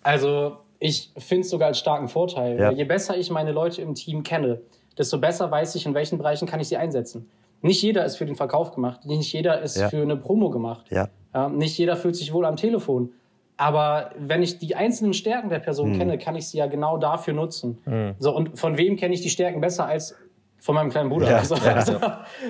Also 0.03 0.57
ich 0.79 1.11
finde 1.17 1.41
es 1.41 1.49
sogar 1.49 1.69
als 1.69 1.79
starken 1.79 2.07
Vorteil. 2.07 2.59
Ja. 2.59 2.71
Je 2.71 2.83
besser 2.83 3.17
ich 3.17 3.31
meine 3.31 3.51
Leute 3.51 3.81
im 3.81 3.95
Team 3.95 4.23
kenne, 4.23 4.61
desto 4.97 5.19
besser 5.19 5.49
weiß 5.49 5.75
ich, 5.75 5.85
in 5.85 5.93
welchen 5.93 6.17
Bereichen 6.17 6.47
kann 6.47 6.59
ich 6.59 6.67
sie 6.67 6.77
einsetzen. 6.77 7.29
Nicht 7.61 7.81
jeder 7.81 8.05
ist 8.05 8.17
für 8.17 8.25
den 8.25 8.35
Verkauf 8.35 8.71
gemacht, 8.71 9.05
nicht 9.05 9.33
jeder 9.33 9.61
ist 9.61 9.77
ja. 9.77 9.89
für 9.89 10.01
eine 10.01 10.15
Promo 10.15 10.49
gemacht. 10.51 10.85
Ja. 10.91 11.07
Nicht 11.49 11.77
jeder 11.77 11.97
fühlt 11.97 12.15
sich 12.15 12.33
wohl 12.33 12.45
am 12.45 12.55
Telefon. 12.55 13.11
Aber 13.57 14.11
wenn 14.17 14.43
ich 14.43 14.59
die 14.59 14.75
einzelnen 14.75 15.13
Stärken 15.13 15.49
der 15.49 15.59
Person 15.59 15.91
hm. 15.91 15.99
kenne, 15.99 16.17
kann 16.17 16.35
ich 16.35 16.47
sie 16.47 16.57
ja 16.57 16.67
genau 16.67 16.97
dafür 16.97 17.33
nutzen. 17.33 17.77
Hm. 17.85 18.15
So, 18.19 18.35
und 18.35 18.59
von 18.59 18.77
wem 18.77 18.97
kenne 18.97 19.13
ich 19.13 19.21
die 19.21 19.29
Stärken 19.29 19.61
besser 19.61 19.85
als 19.85 20.15
von 20.59 20.75
meinem 20.75 20.89
kleinen 20.89 21.09
Bruder? 21.09 21.29
Ja, 21.29 21.37
also, 21.37 21.55
ja. 21.55 21.73
also, 21.73 21.99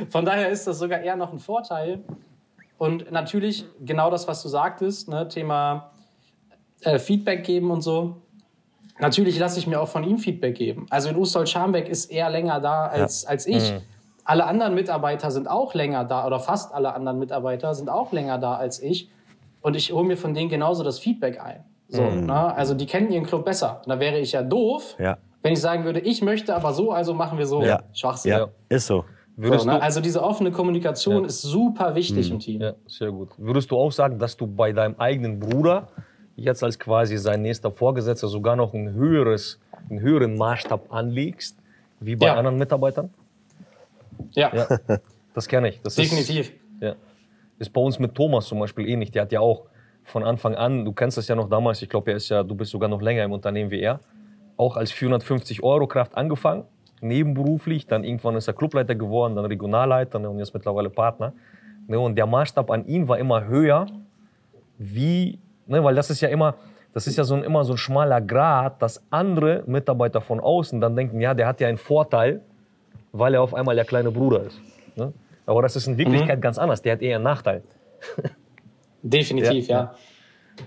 von 0.09 0.25
daher 0.25 0.49
ist 0.49 0.65
das 0.67 0.79
sogar 0.79 1.01
eher 1.01 1.15
noch 1.15 1.31
ein 1.31 1.39
Vorteil. 1.39 2.03
Und 2.77 3.11
natürlich 3.11 3.65
genau 3.83 4.09
das, 4.09 4.27
was 4.27 4.41
du 4.41 4.49
sagtest, 4.49 5.07
ne, 5.07 5.27
Thema 5.27 5.91
äh, 6.81 6.99
Feedback 6.99 7.43
geben 7.43 7.71
und 7.71 7.81
so. 7.81 8.17
Natürlich 8.99 9.37
lasse 9.37 9.59
ich 9.59 9.67
mir 9.67 9.81
auch 9.81 9.87
von 9.87 10.03
ihm 10.03 10.17
Feedback 10.17 10.55
geben. 10.55 10.85
Also 10.89 11.09
in 11.09 11.17
Ustol 11.17 11.45
Scharmbeck 11.45 11.89
ist 11.89 12.11
er 12.11 12.29
länger 12.29 12.59
da 12.61 12.85
als, 12.87 13.23
ja. 13.23 13.29
als 13.29 13.45
ich. 13.45 13.73
Mhm. 13.73 13.81
Alle 14.25 14.45
anderen 14.45 14.73
Mitarbeiter 14.73 15.29
sind 15.29 15.47
auch 15.47 15.75
länger 15.75 16.03
da 16.03 16.25
oder 16.25 16.39
fast 16.39 16.73
alle 16.73 16.93
anderen 16.93 17.19
Mitarbeiter 17.19 17.73
sind 17.75 17.89
auch 17.89 18.11
länger 18.11 18.39
da 18.39 18.55
als 18.55 18.81
ich. 18.81 19.09
Und 19.61 19.75
ich 19.75 19.93
hole 19.93 20.05
mir 20.05 20.17
von 20.17 20.33
denen 20.33 20.49
genauso 20.49 20.83
das 20.83 20.99
Feedback 20.99 21.39
ein. 21.39 21.63
So, 21.87 22.01
mhm. 22.01 22.25
ne? 22.25 22.55
Also 22.55 22.73
die 22.73 22.87
kennen 22.87 23.11
ihren 23.11 23.25
Club 23.25 23.45
besser. 23.45 23.81
Da 23.85 23.99
wäre 23.99 24.19
ich 24.19 24.31
ja 24.31 24.41
doof, 24.41 24.95
ja. 24.99 25.17
wenn 25.43 25.53
ich 25.53 25.61
sagen 25.61 25.85
würde, 25.85 25.99
ich 25.99 26.23
möchte 26.23 26.55
aber 26.55 26.73
so, 26.73 26.91
also 26.91 27.13
machen 27.13 27.37
wir 27.37 27.45
so. 27.45 27.63
Ja. 27.63 27.83
Schwachsinn. 27.93 28.31
Ja, 28.31 28.47
ist 28.67 28.87
so. 28.87 29.05
so 29.37 29.65
ne? 29.65 29.79
Also 29.79 30.01
diese 30.01 30.23
offene 30.23 30.51
Kommunikation 30.51 31.21
ja. 31.21 31.27
ist 31.27 31.43
super 31.43 31.93
wichtig 31.93 32.27
mhm. 32.29 32.33
im 32.33 32.39
Team. 32.39 32.61
Ja, 32.61 32.73
sehr 32.87 33.11
gut. 33.11 33.29
Würdest 33.37 33.69
du 33.69 33.77
auch 33.77 33.91
sagen, 33.91 34.17
dass 34.17 34.35
du 34.35 34.47
bei 34.47 34.71
deinem 34.71 34.95
eigenen 34.97 35.39
Bruder 35.39 35.87
jetzt 36.35 36.63
als 36.63 36.79
quasi 36.79 37.17
sein 37.17 37.43
nächster 37.43 37.71
Vorgesetzter 37.71 38.27
sogar 38.27 38.55
noch 38.55 38.73
ein 38.73 38.93
höheres, 38.93 39.59
einen 39.89 39.99
höheren 39.99 40.35
Maßstab 40.35 40.91
anlegst, 40.91 41.57
wie 41.99 42.15
bei 42.15 42.31
anderen 42.31 42.57
Mitarbeitern? 42.57 43.11
Ja. 44.31 44.51
ja 44.53 44.97
das 45.33 45.47
kenne 45.47 45.69
ich. 45.69 45.81
Das 45.81 45.95
Definitiv. 45.95 46.49
Ist, 46.49 46.53
ja. 46.81 46.95
ist 47.59 47.71
bei 47.71 47.81
uns 47.81 47.99
mit 47.99 48.15
Thomas 48.15 48.47
zum 48.47 48.59
Beispiel 48.59 48.87
ähnlich. 48.87 49.11
Der 49.11 49.23
hat 49.23 49.31
ja 49.31 49.39
auch 49.39 49.65
von 50.03 50.23
Anfang 50.23 50.55
an, 50.55 50.85
du 50.85 50.93
kennst 50.93 51.17
das 51.17 51.27
ja 51.27 51.35
noch 51.35 51.49
damals, 51.49 51.81
ich 51.81 51.89
glaube, 51.89 52.11
er 52.11 52.17
ist 52.17 52.29
ja, 52.29 52.43
du 52.43 52.55
bist 52.55 52.71
sogar 52.71 52.87
noch 52.87 53.01
länger 53.01 53.23
im 53.23 53.31
Unternehmen 53.31 53.71
wie 53.71 53.81
er, 53.81 53.99
auch 54.55 54.77
als 54.77 54.91
450 54.91 55.63
Euro 55.63 55.87
Kraft 55.87 56.15
angefangen, 56.15 56.63
nebenberuflich, 57.01 57.87
dann 57.87 58.03
irgendwann 58.03 58.35
ist 58.35 58.47
er 58.47 58.53
Clubleiter 58.53 58.95
geworden, 58.95 59.35
dann 59.35 59.45
Regionalleiter 59.45 60.17
und 60.29 60.39
jetzt 60.39 60.53
mittlerweile 60.53 60.89
Partner. 60.89 61.33
Ne, 61.87 61.99
und 61.99 62.15
der 62.15 62.25
Maßstab 62.25 62.71
an 62.71 62.85
ihn 62.85 63.07
war 63.07 63.17
immer 63.19 63.45
höher, 63.45 63.87
wie, 64.77 65.39
ne, 65.67 65.83
weil 65.83 65.95
das 65.95 66.09
ist 66.09 66.21
ja 66.21 66.29
immer, 66.29 66.55
das 66.93 67.07
ist 67.07 67.17
ja 67.17 67.23
so 67.23 67.35
ein, 67.35 67.43
immer 67.43 67.63
so 67.63 67.73
ein 67.73 67.77
schmaler 67.77 68.21
Grad, 68.21 68.81
dass 68.81 69.03
andere 69.09 69.63
Mitarbeiter 69.65 70.21
von 70.21 70.39
außen 70.39 70.79
dann 70.79 70.95
denken, 70.95 71.19
ja, 71.19 71.33
der 71.33 71.47
hat 71.47 71.59
ja 71.61 71.67
einen 71.67 71.77
Vorteil, 71.77 72.41
weil 73.19 73.33
er 73.33 73.41
auf 73.41 73.53
einmal 73.53 73.75
der 73.75 73.85
kleine 73.85 74.11
Bruder 74.11 74.43
ist. 74.43 74.59
Ne? 74.95 75.13
Aber 75.45 75.61
das 75.61 75.75
ist 75.75 75.87
in 75.87 75.97
Wirklichkeit 75.97 76.37
mhm. 76.37 76.41
ganz 76.41 76.57
anders. 76.57 76.81
Der 76.81 76.93
hat 76.93 77.01
eher 77.01 77.15
einen 77.15 77.23
Nachteil. 77.23 77.63
Definitiv, 79.01 79.67
ja. 79.67 79.77
ja. 79.77 79.95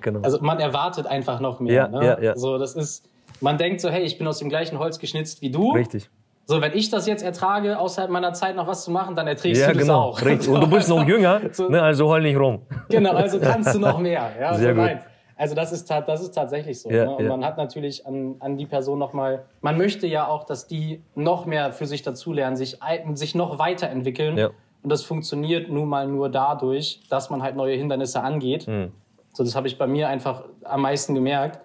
Genau. 0.00 0.20
Also 0.20 0.40
man 0.40 0.60
erwartet 0.60 1.06
einfach 1.06 1.40
noch 1.40 1.60
mehr. 1.60 1.72
Ja, 1.72 1.88
ne? 1.88 2.06
ja, 2.06 2.20
ja. 2.20 2.36
So, 2.36 2.58
das 2.58 2.74
ist, 2.74 3.08
man 3.40 3.58
denkt 3.58 3.80
so, 3.80 3.88
hey, 3.88 4.02
ich 4.02 4.18
bin 4.18 4.26
aus 4.26 4.38
dem 4.38 4.48
gleichen 4.48 4.78
Holz 4.78 4.98
geschnitzt 4.98 5.42
wie 5.42 5.50
du. 5.50 5.72
Richtig. 5.72 6.10
So, 6.44 6.62
wenn 6.62 6.72
ich 6.72 6.88
das 6.88 7.06
jetzt 7.06 7.22
ertrage, 7.22 7.78
außerhalb 7.78 8.10
meiner 8.10 8.32
Zeit 8.32 8.56
noch 8.56 8.66
was 8.66 8.84
zu 8.84 8.90
machen, 8.90 9.14
dann 9.16 9.26
erträgst 9.26 9.60
ja, 9.60 9.68
du 9.68 9.74
das 9.74 9.82
genau. 9.82 10.00
auch. 10.00 10.24
Richtig. 10.24 10.48
Und 10.48 10.62
du 10.62 10.66
bist 10.66 10.88
noch 10.88 11.06
jünger, 11.06 11.40
so, 11.52 11.68
ne, 11.68 11.82
also 11.82 12.08
heul 12.08 12.22
nicht 12.22 12.38
rum. 12.38 12.62
Genau, 12.88 13.12
also 13.12 13.38
kannst 13.38 13.74
du 13.74 13.78
noch 13.78 13.98
mehr. 13.98 14.32
Ja, 14.40 14.54
Sehr 14.54 14.74
so, 14.74 14.80
gut. 14.80 14.90
Nein. 14.90 15.00
Also 15.38 15.54
das 15.54 15.70
ist, 15.70 15.88
das 15.88 16.20
ist 16.20 16.32
tatsächlich 16.32 16.80
so. 16.80 16.90
Ja, 16.90 17.04
ne? 17.04 17.16
Und 17.16 17.24
ja. 17.24 17.30
man 17.30 17.44
hat 17.44 17.56
natürlich 17.56 18.04
an, 18.06 18.34
an 18.40 18.56
die 18.56 18.66
Person 18.66 18.98
nochmal, 18.98 19.44
man 19.60 19.78
möchte 19.78 20.08
ja 20.08 20.26
auch, 20.26 20.42
dass 20.42 20.66
die 20.66 21.00
noch 21.14 21.46
mehr 21.46 21.72
für 21.72 21.86
sich 21.86 22.02
dazulernen, 22.02 22.56
sich, 22.56 22.78
sich 23.14 23.34
noch 23.36 23.58
weiterentwickeln. 23.60 24.36
Ja. 24.36 24.50
Und 24.82 24.90
das 24.90 25.04
funktioniert 25.04 25.70
nun 25.70 25.88
mal 25.88 26.08
nur 26.08 26.28
dadurch, 26.28 27.02
dass 27.08 27.30
man 27.30 27.42
halt 27.42 27.54
neue 27.54 27.76
Hindernisse 27.76 28.20
angeht. 28.20 28.66
Mhm. 28.66 28.90
So, 29.32 29.44
das 29.44 29.54
habe 29.54 29.68
ich 29.68 29.78
bei 29.78 29.86
mir 29.86 30.08
einfach 30.08 30.42
am 30.64 30.82
meisten 30.82 31.14
gemerkt. 31.14 31.60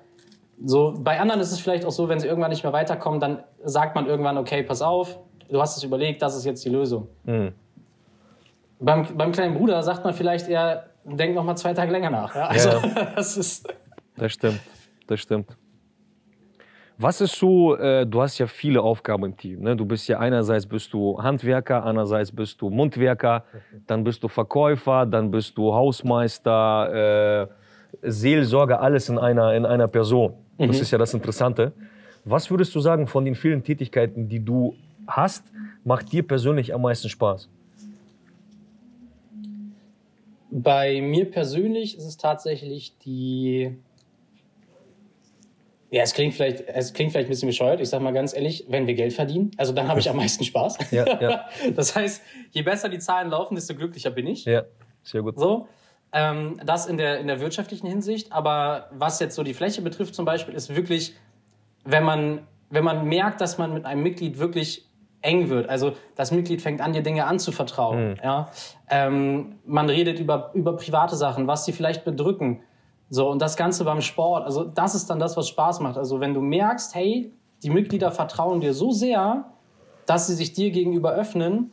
So, 0.63 0.93
bei 0.95 1.19
anderen 1.19 1.41
ist 1.41 1.51
es 1.51 1.59
vielleicht 1.59 1.83
auch 1.83 1.91
so, 1.91 2.07
wenn 2.09 2.19
sie 2.19 2.27
irgendwann 2.27 2.51
nicht 2.51 2.63
mehr 2.63 2.73
weiterkommen, 2.73 3.19
dann 3.19 3.43
sagt 3.63 3.95
man 3.95 4.05
irgendwann, 4.05 4.37
okay, 4.37 4.61
pass 4.61 4.83
auf, 4.83 5.17
du 5.49 5.59
hast 5.59 5.77
es 5.77 5.83
überlegt, 5.83 6.21
das 6.21 6.35
ist 6.35 6.45
jetzt 6.45 6.63
die 6.63 6.69
Lösung. 6.69 7.07
Mhm. 7.23 7.53
Beim, 8.79 9.07
beim 9.17 9.31
kleinen 9.31 9.55
Bruder 9.55 9.81
sagt 9.81 10.03
man 10.03 10.13
vielleicht 10.13 10.47
eher, 10.47 10.92
denk 11.05 11.35
noch 11.35 11.43
mal 11.43 11.55
zwei 11.55 11.73
Tage 11.73 11.91
länger 11.91 12.09
nach. 12.09 12.35
Ja, 12.35 12.47
also, 12.47 12.69
Ja. 12.69 13.11
das 13.15 13.37
ist. 13.37 13.73
Das 14.15 14.31
stimmt, 14.31 14.61
das 15.07 15.19
stimmt. 15.19 15.57
Was 16.97 17.21
ist 17.21 17.35
so, 17.35 17.75
äh, 17.75 18.05
du 18.05 18.21
hast 18.21 18.37
ja 18.37 18.45
viele 18.45 18.81
Aufgaben 18.81 19.25
im 19.25 19.35
Team. 19.35 19.61
Ne? 19.61 19.75
Du 19.75 19.83
bist 19.85 20.07
ja 20.07 20.19
einerseits 20.19 20.65
bist 20.67 20.93
du 20.93 21.21
Handwerker, 21.21 21.83
andererseits 21.83 22.31
bist 22.31 22.61
du 22.61 22.69
Mundwerker, 22.69 23.45
dann 23.87 24.03
bist 24.03 24.23
du 24.23 24.27
Verkäufer, 24.27 25.05
dann 25.07 25.31
bist 25.31 25.57
du 25.57 25.73
Hausmeister, 25.73 27.41
äh, 27.43 27.47
Seelsorger, 28.03 28.79
alles 28.79 29.09
in 29.09 29.17
einer, 29.17 29.53
in 29.53 29.65
einer 29.65 29.87
Person. 29.87 30.33
Das 30.57 30.79
ist 30.79 30.91
ja 30.91 30.97
das 30.97 31.13
Interessante. 31.13 31.73
Was 32.25 32.49
würdest 32.51 32.73
du 32.75 32.79
sagen 32.79 33.07
von 33.07 33.25
den 33.25 33.35
vielen 33.35 33.63
Tätigkeiten, 33.63 34.29
die 34.29 34.39
du 34.43 34.75
hast, 35.07 35.51
macht 35.83 36.11
dir 36.11 36.25
persönlich 36.25 36.73
am 36.73 36.83
meisten 36.83 37.09
Spaß? 37.09 37.49
Bei 40.63 41.01
mir 41.01 41.29
persönlich 41.29 41.97
ist 41.97 42.05
es 42.05 42.17
tatsächlich 42.17 42.97
die. 42.99 43.77
Ja, 45.91 46.01
es 46.01 46.13
klingt 46.13 46.33
vielleicht, 46.33 46.61
es 46.61 46.93
klingt 46.93 47.11
vielleicht 47.11 47.27
ein 47.27 47.29
bisschen 47.29 47.49
bescheuert. 47.49 47.79
Ich 47.79 47.89
sag 47.89 48.01
mal 48.01 48.13
ganz 48.13 48.33
ehrlich, 48.33 48.65
wenn 48.67 48.87
wir 48.87 48.95
Geld 48.95 49.13
verdienen, 49.13 49.51
also 49.57 49.73
dann 49.73 49.87
habe 49.87 49.99
ich 49.99 50.09
am 50.09 50.17
meisten 50.17 50.43
Spaß. 50.43 50.91
Ja, 50.91 51.21
ja. 51.21 51.45
Das 51.75 51.95
heißt, 51.95 52.23
je 52.51 52.63
besser 52.63 52.89
die 52.89 52.97
Zahlen 52.97 53.29
laufen, 53.29 53.53
desto 53.53 53.75
glücklicher 53.75 54.09
bin 54.09 54.25
ich. 54.25 54.45
Ja, 54.45 54.63
sehr 55.03 55.21
gut. 55.21 55.37
So. 55.37 55.67
Ähm, 56.11 56.59
das 56.65 56.87
in 56.87 56.97
der, 56.97 57.19
in 57.19 57.27
der 57.27 57.41
wirtschaftlichen 57.41 57.87
Hinsicht. 57.87 58.31
Aber 58.31 58.89
was 58.91 59.19
jetzt 59.19 59.35
so 59.35 59.43
die 59.43 59.53
Fläche 59.53 59.81
betrifft 59.81 60.15
zum 60.15 60.25
Beispiel, 60.25 60.55
ist 60.55 60.75
wirklich, 60.75 61.15
wenn 61.83 62.03
man, 62.03 62.47
wenn 62.69 62.83
man 62.83 63.05
merkt, 63.05 63.41
dass 63.41 63.59
man 63.59 63.73
mit 63.73 63.85
einem 63.85 64.01
Mitglied 64.01 64.39
wirklich 64.39 64.87
eng 65.23 65.49
wird. 65.49 65.69
Also 65.69 65.93
das 66.15 66.31
Mitglied 66.31 66.61
fängt 66.61 66.81
an, 66.81 66.93
dir 66.93 67.01
Dinge 67.01 67.25
anzuvertrauen. 67.25 68.19
Ja? 68.23 68.49
Ähm, 68.89 69.55
man 69.65 69.89
redet 69.89 70.19
über, 70.19 70.51
über 70.53 70.75
private 70.75 71.15
Sachen, 71.15 71.47
was 71.47 71.65
sie 71.65 71.71
vielleicht 71.71 72.05
bedrücken. 72.05 72.61
So, 73.09 73.29
und 73.29 73.41
das 73.41 73.57
Ganze 73.57 73.83
beim 73.83 74.01
Sport, 74.01 74.43
also 74.45 74.63
das 74.63 74.95
ist 74.95 75.09
dann 75.09 75.19
das, 75.19 75.37
was 75.37 75.47
Spaß 75.47 75.79
macht. 75.79 75.97
Also 75.97 76.19
wenn 76.19 76.33
du 76.33 76.41
merkst, 76.41 76.95
hey, 76.95 77.31
die 77.61 77.69
Mitglieder 77.69 78.11
vertrauen 78.11 78.59
dir 78.61 78.73
so 78.73 78.91
sehr, 78.91 79.45
dass 80.05 80.27
sie 80.27 80.35
sich 80.35 80.53
dir 80.53 80.71
gegenüber 80.71 81.13
öffnen 81.13 81.71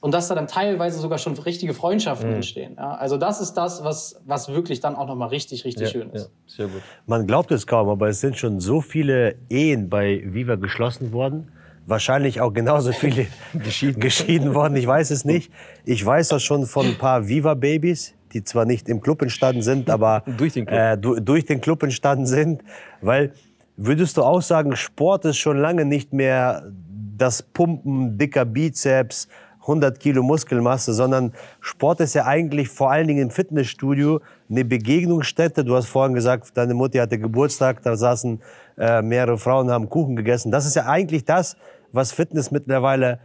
und 0.00 0.12
dass 0.12 0.28
da 0.28 0.34
dann 0.34 0.46
teilweise 0.46 1.00
sogar 1.00 1.16
schon 1.18 1.32
richtige 1.38 1.72
Freundschaften 1.72 2.30
entstehen. 2.32 2.74
Ja? 2.76 2.94
Also 2.94 3.16
das 3.16 3.40
ist 3.40 3.54
das, 3.54 3.82
was, 3.82 4.20
was 4.26 4.50
wirklich 4.50 4.80
dann 4.80 4.94
auch 4.96 5.06
nochmal 5.06 5.28
richtig, 5.28 5.64
richtig 5.64 5.86
Ja, 5.86 5.92
schön 5.92 6.08
ja, 6.08 6.16
ist. 6.16 6.30
sehr 6.46 6.66
gut. 6.66 6.82
Man 7.06 7.26
glaubt 7.26 7.50
es 7.50 7.66
kaum, 7.66 7.88
aber 7.88 8.08
es 8.08 8.20
sind 8.20 8.36
schon 8.36 8.60
so 8.60 8.82
viele 8.82 9.36
Ehen 9.48 9.88
bei 9.88 10.22
Viva 10.26 10.56
geschlossen 10.56 11.12
worden. 11.12 11.50
Wahrscheinlich 11.86 12.40
auch 12.40 12.52
genauso 12.52 12.92
viele 13.00 13.26
geschieden. 13.52 14.00
geschieden 14.00 14.54
worden, 14.54 14.76
ich 14.76 14.86
weiß 14.86 15.10
es 15.10 15.24
nicht. 15.24 15.52
Ich 15.84 16.04
weiß 16.04 16.28
das 16.28 16.42
schon 16.42 16.66
von 16.66 16.86
ein 16.86 16.98
paar 16.98 17.28
Viva-Babys, 17.28 18.14
die 18.32 18.42
zwar 18.44 18.64
nicht 18.64 18.88
im 18.88 19.00
Club 19.00 19.22
entstanden 19.22 19.62
sind, 19.62 19.90
aber 19.90 20.22
Durch 20.36 20.54
den 20.54 20.66
Club. 20.66 20.78
Äh, 20.78 20.96
du, 20.96 21.20
durch 21.20 21.44
den 21.44 21.60
Club 21.60 21.82
entstanden 21.82 22.26
sind. 22.26 22.62
Weil, 23.00 23.32
würdest 23.76 24.16
du 24.16 24.22
auch 24.22 24.42
sagen, 24.42 24.76
Sport 24.76 25.24
ist 25.26 25.38
schon 25.38 25.58
lange 25.58 25.84
nicht 25.84 26.12
mehr 26.12 26.70
das 27.16 27.42
Pumpen 27.42 28.18
dicker 28.18 28.44
Bizeps, 28.44 29.28
100 29.64 29.98
Kilo 29.98 30.22
Muskelmasse, 30.22 30.92
sondern 30.92 31.32
Sport 31.60 32.00
ist 32.00 32.14
ja 32.14 32.26
eigentlich 32.26 32.68
vor 32.68 32.90
allen 32.90 33.08
Dingen 33.08 33.22
im 33.22 33.30
Fitnessstudio 33.30 34.20
eine 34.50 34.64
Begegnungsstätte. 34.64 35.64
Du 35.64 35.74
hast 35.74 35.86
vorhin 35.86 36.14
gesagt, 36.14 36.50
deine 36.54 36.74
Mutti 36.74 36.98
hatte 36.98 37.18
Geburtstag, 37.18 37.82
da 37.82 37.96
saßen 37.96 38.40
äh, 38.78 39.02
mehrere 39.02 39.38
Frauen, 39.38 39.70
haben 39.70 39.88
Kuchen 39.88 40.16
gegessen. 40.16 40.50
Das 40.50 40.66
ist 40.66 40.76
ja 40.76 40.86
eigentlich 40.86 41.24
das, 41.24 41.56
was 41.92 42.12
Fitness 42.12 42.50
mittlerweile 42.50 43.20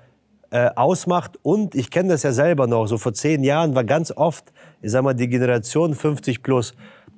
äh, 0.52 0.70
ausmacht. 0.76 1.38
Und 1.42 1.76
ich 1.76 1.90
kenne 1.92 2.10
das 2.10 2.24
ja 2.24 2.32
selber 2.32 2.68
noch, 2.68 2.88
so 2.88 2.98
vor 2.98 3.14
zehn 3.14 3.44
Jahren 3.44 3.76
war 3.76 3.84
ganz 3.84 4.12
oft, 4.12 4.52
ich 4.82 4.92
sag 4.92 5.04
mal, 5.04 5.14
die 5.14 5.28
Generation 5.28 5.94
50 5.94 6.44
plus, 6.44 6.74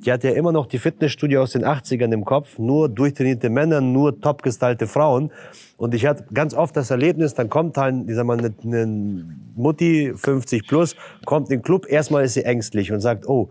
die 0.05 0.11
hat 0.11 0.23
ja 0.23 0.31
immer 0.31 0.51
noch 0.51 0.65
die 0.65 0.79
Fitnessstudio 0.79 1.43
aus 1.43 1.51
den 1.51 1.63
80ern 1.63 2.11
im 2.11 2.25
Kopf, 2.25 2.57
nur 2.57 2.89
durchtrainierte 2.89 3.49
Männer, 3.49 3.81
nur 3.81 4.19
top 4.19 4.41
gestylte 4.41 4.87
Frauen. 4.87 5.31
Und 5.77 5.93
ich 5.93 6.05
hatte 6.07 6.25
ganz 6.33 6.53
oft 6.53 6.75
das 6.75 6.89
Erlebnis, 6.89 7.35
dann 7.35 7.49
kommt 7.49 7.77
halt, 7.77 8.09
ich 8.09 8.15
sag 8.15 8.25
mal, 8.25 8.37
eine, 8.37 8.53
eine 8.63 9.25
Mutti, 9.55 10.13
50 10.15 10.67
plus, 10.67 10.95
kommt 11.25 11.51
in 11.51 11.57
den 11.57 11.61
Club, 11.61 11.85
erstmal 11.87 12.23
ist 12.23 12.33
sie 12.33 12.43
ängstlich 12.43 12.91
und 12.91 12.99
sagt, 12.99 13.27
oh, 13.27 13.49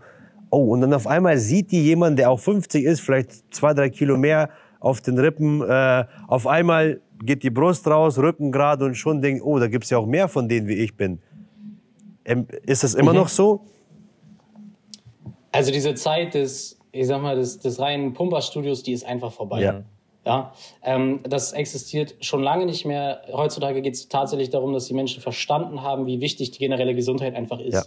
oh, 0.49 0.65
und 0.73 0.81
dann 0.81 0.93
auf 0.93 1.07
einmal 1.07 1.37
sieht 1.37 1.71
die 1.71 1.83
jemand, 1.83 2.19
der 2.19 2.29
auch 2.29 2.39
50 2.39 2.83
ist, 2.83 2.99
vielleicht 2.99 3.53
zwei, 3.53 3.73
drei 3.73 3.89
Kilo 3.89 4.17
mehr 4.17 4.49
auf 4.81 4.99
den 4.99 5.17
Rippen, 5.17 5.61
äh, 5.61 6.05
auf 6.27 6.47
einmal 6.47 6.99
geht 7.23 7.43
die 7.43 7.49
Brust 7.49 7.87
raus, 7.87 8.17
Rücken 8.17 8.51
gerade 8.51 8.83
und 8.83 8.95
schon 8.95 9.21
denkt, 9.21 9.43
oh, 9.45 9.59
da 9.59 9.67
gibt's 9.67 9.89
ja 9.89 9.97
auch 9.97 10.05
mehr 10.05 10.27
von 10.27 10.49
denen, 10.49 10.67
wie 10.67 10.73
ich 10.73 10.97
bin. 10.97 11.21
Ähm, 12.25 12.47
ist 12.63 12.83
das 12.83 12.95
immer 12.95 13.13
noch 13.13 13.29
so? 13.29 13.61
Also 15.51 15.71
diese 15.71 15.93
Zeit 15.95 16.33
des, 16.33 16.79
ich 16.91 17.07
sag 17.07 17.21
mal, 17.21 17.35
des, 17.35 17.59
des 17.59 17.79
reinen 17.79 18.13
Pumperstudios, 18.13 18.83
die 18.83 18.91
ist 18.91 19.05
einfach 19.05 19.31
vorbei. 19.31 19.61
Ja. 19.61 19.83
Ja, 20.23 20.53
ähm, 20.83 21.21
das 21.23 21.51
existiert 21.51 22.13
schon 22.21 22.43
lange 22.43 22.67
nicht 22.67 22.85
mehr. 22.85 23.23
Heutzutage 23.33 23.81
geht 23.81 23.95
es 23.95 24.07
tatsächlich 24.07 24.51
darum, 24.51 24.71
dass 24.71 24.85
die 24.85 24.93
Menschen 24.93 25.19
verstanden 25.19 25.81
haben, 25.81 26.05
wie 26.05 26.21
wichtig 26.21 26.51
die 26.51 26.59
generelle 26.59 26.93
Gesundheit 26.93 27.33
einfach 27.33 27.59
ist. 27.59 27.73
Ja. 27.73 27.83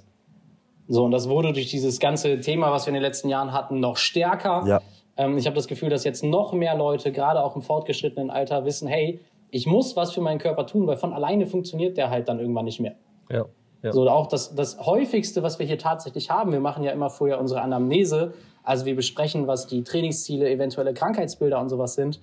So, 0.88 1.04
und 1.04 1.12
das 1.12 1.28
wurde 1.28 1.52
durch 1.52 1.70
dieses 1.70 2.00
ganze 2.00 2.40
Thema, 2.40 2.72
was 2.72 2.86
wir 2.86 2.88
in 2.88 2.94
den 2.94 3.02
letzten 3.02 3.28
Jahren 3.28 3.52
hatten, 3.52 3.78
noch 3.78 3.96
stärker. 3.96 4.64
Ja. 4.66 4.80
Ähm, 5.16 5.38
ich 5.38 5.46
habe 5.46 5.56
das 5.56 5.66
Gefühl, 5.66 5.88
dass 5.88 6.04
jetzt 6.04 6.24
noch 6.24 6.52
mehr 6.52 6.76
Leute, 6.76 7.12
gerade 7.12 7.42
auch 7.42 7.56
im 7.56 7.62
fortgeschrittenen 7.62 8.30
Alter, 8.30 8.64
wissen, 8.64 8.88
hey, 8.88 9.20
ich 9.50 9.66
muss 9.66 9.96
was 9.96 10.12
für 10.12 10.20
meinen 10.20 10.38
Körper 10.38 10.66
tun, 10.66 10.86
weil 10.86 10.96
von 10.96 11.12
alleine 11.12 11.46
funktioniert 11.46 11.96
der 11.96 12.10
halt 12.10 12.28
dann 12.28 12.40
irgendwann 12.40 12.64
nicht 12.64 12.80
mehr. 12.80 12.94
Ja, 13.30 13.46
ja. 13.84 13.92
So, 13.92 14.08
auch 14.08 14.28
das, 14.28 14.54
das 14.54 14.78
häufigste, 14.80 15.42
was 15.42 15.58
wir 15.58 15.66
hier 15.66 15.78
tatsächlich 15.78 16.30
haben, 16.30 16.52
wir 16.52 16.60
machen 16.60 16.82
ja 16.82 16.90
immer 16.90 17.10
vorher 17.10 17.38
unsere 17.38 17.60
Anamnese, 17.60 18.32
also 18.62 18.86
wir 18.86 18.96
besprechen, 18.96 19.46
was 19.46 19.66
die 19.66 19.84
Trainingsziele, 19.84 20.48
eventuelle 20.50 20.94
Krankheitsbilder 20.94 21.60
und 21.60 21.68
sowas 21.68 21.94
sind. 21.94 22.18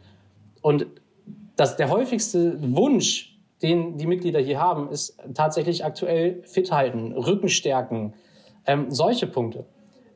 Und 0.64 0.88
das, 1.56 1.78
der 1.78 1.90
häufigste 1.90 2.58
Wunsch, 2.76 3.38
den 3.62 3.98
die 3.98 4.08
Mitglieder 4.08 4.40
hier 4.40 4.60
haben, 4.60 4.90
ist 4.90 5.20
tatsächlich 5.36 5.86
aktuell 5.86 6.42
fit 6.44 6.72
halten, 6.72 7.14
Rücken 7.14 7.48
stärken, 7.48 8.16
ähm, 8.66 8.88
solche 8.90 9.28
Punkte. 9.28 9.66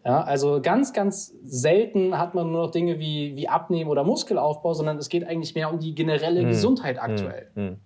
Ja, 0.05 0.21
also 0.21 0.62
ganz, 0.62 0.93
ganz 0.93 1.33
selten 1.43 2.15
hat 2.15 2.35
man 2.35 2.51
nur 2.51 2.65
noch 2.67 2.71
Dinge 2.71 3.00
wie, 3.00 3.35
wie 3.35 3.50
Abnehmen 3.50 3.89
oder 3.89 4.03
Muskelaufbau, 4.03 4.75
sondern 4.75 5.00
es 5.00 5.09
geht 5.09 5.27
eigentlich 5.27 5.55
mehr 5.55 5.74
um 5.74 5.79
die 5.79 5.95
generelle 5.95 6.45
Gesundheit 6.45 7.01
aktuell. 7.01 7.77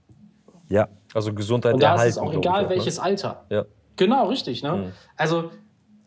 Ja. 0.67 0.89
Also 1.13 1.33
Gesundheit 1.33 1.75
Und 1.75 1.81
da 1.81 1.93
ist 1.95 1.99
erhalten. 1.99 2.11
es 2.11 2.17
auch 2.17 2.33
egal, 2.33 2.63
ne? 2.63 2.69
welches 2.71 2.99
Alter. 2.99 3.45
Ja. 3.49 3.65
Genau, 3.95 4.27
richtig. 4.27 4.63
Ne? 4.63 4.91
Also, 5.15 5.51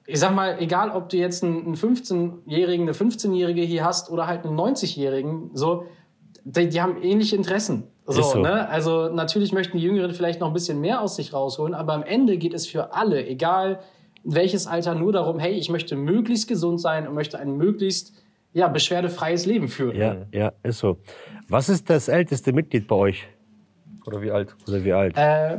ich 0.06 0.20
sag 0.20 0.34
mal, 0.34 0.56
egal, 0.60 0.90
ob 0.90 1.08
du 1.08 1.16
jetzt 1.16 1.42
einen 1.42 1.64
einen 1.64 1.76
15-Jährigen, 1.76 2.82
eine 2.82 2.92
15-Jährige 2.92 3.62
hier 3.62 3.84
hast 3.84 4.10
oder 4.10 4.26
halt 4.26 4.44
einen 4.44 4.58
90-Jährigen, 4.58 5.50
so, 5.54 5.84
die, 6.44 6.68
die 6.68 6.82
haben 6.82 7.02
ähnliche 7.02 7.36
Interessen. 7.36 7.84
So, 8.04 8.20
Ist 8.20 8.30
so. 8.32 8.38
Ne? 8.40 8.68
Also, 8.68 9.08
natürlich 9.08 9.52
möchten 9.52 9.78
die 9.78 9.82
Jüngeren 9.82 10.12
vielleicht 10.12 10.40
noch 10.40 10.48
ein 10.48 10.52
bisschen 10.52 10.80
mehr 10.80 11.00
aus 11.00 11.16
sich 11.16 11.32
rausholen, 11.32 11.74
aber 11.74 11.94
am 11.94 12.02
Ende 12.02 12.36
geht 12.36 12.52
es 12.52 12.66
für 12.66 12.94
alle, 12.94 13.26
egal 13.26 13.80
welches 14.24 14.66
Alter, 14.66 14.94
nur 14.94 15.12
darum, 15.12 15.38
hey, 15.38 15.52
ich 15.52 15.68
möchte 15.68 15.96
möglichst 15.96 16.48
gesund 16.48 16.80
sein 16.80 17.06
und 17.06 17.14
möchte 17.14 17.38
ein 17.38 17.56
möglichst 17.56 18.12
ja, 18.52 18.68
beschwerdefreies 18.68 19.46
Leben 19.46 19.68
führen. 19.68 19.96
Ja, 19.96 20.16
ja, 20.32 20.52
ist 20.62 20.78
so. 20.78 20.98
Was 21.48 21.68
ist 21.68 21.88
das 21.88 22.08
älteste 22.08 22.52
Mitglied 22.52 22.86
bei 22.86 22.96
euch? 22.96 23.26
Oder 24.06 24.20
wie 24.22 24.30
alt? 24.30 24.54
Oder 24.68 24.84
wie 24.84 24.92
alt? 24.92 25.16
Äh, 25.16 25.58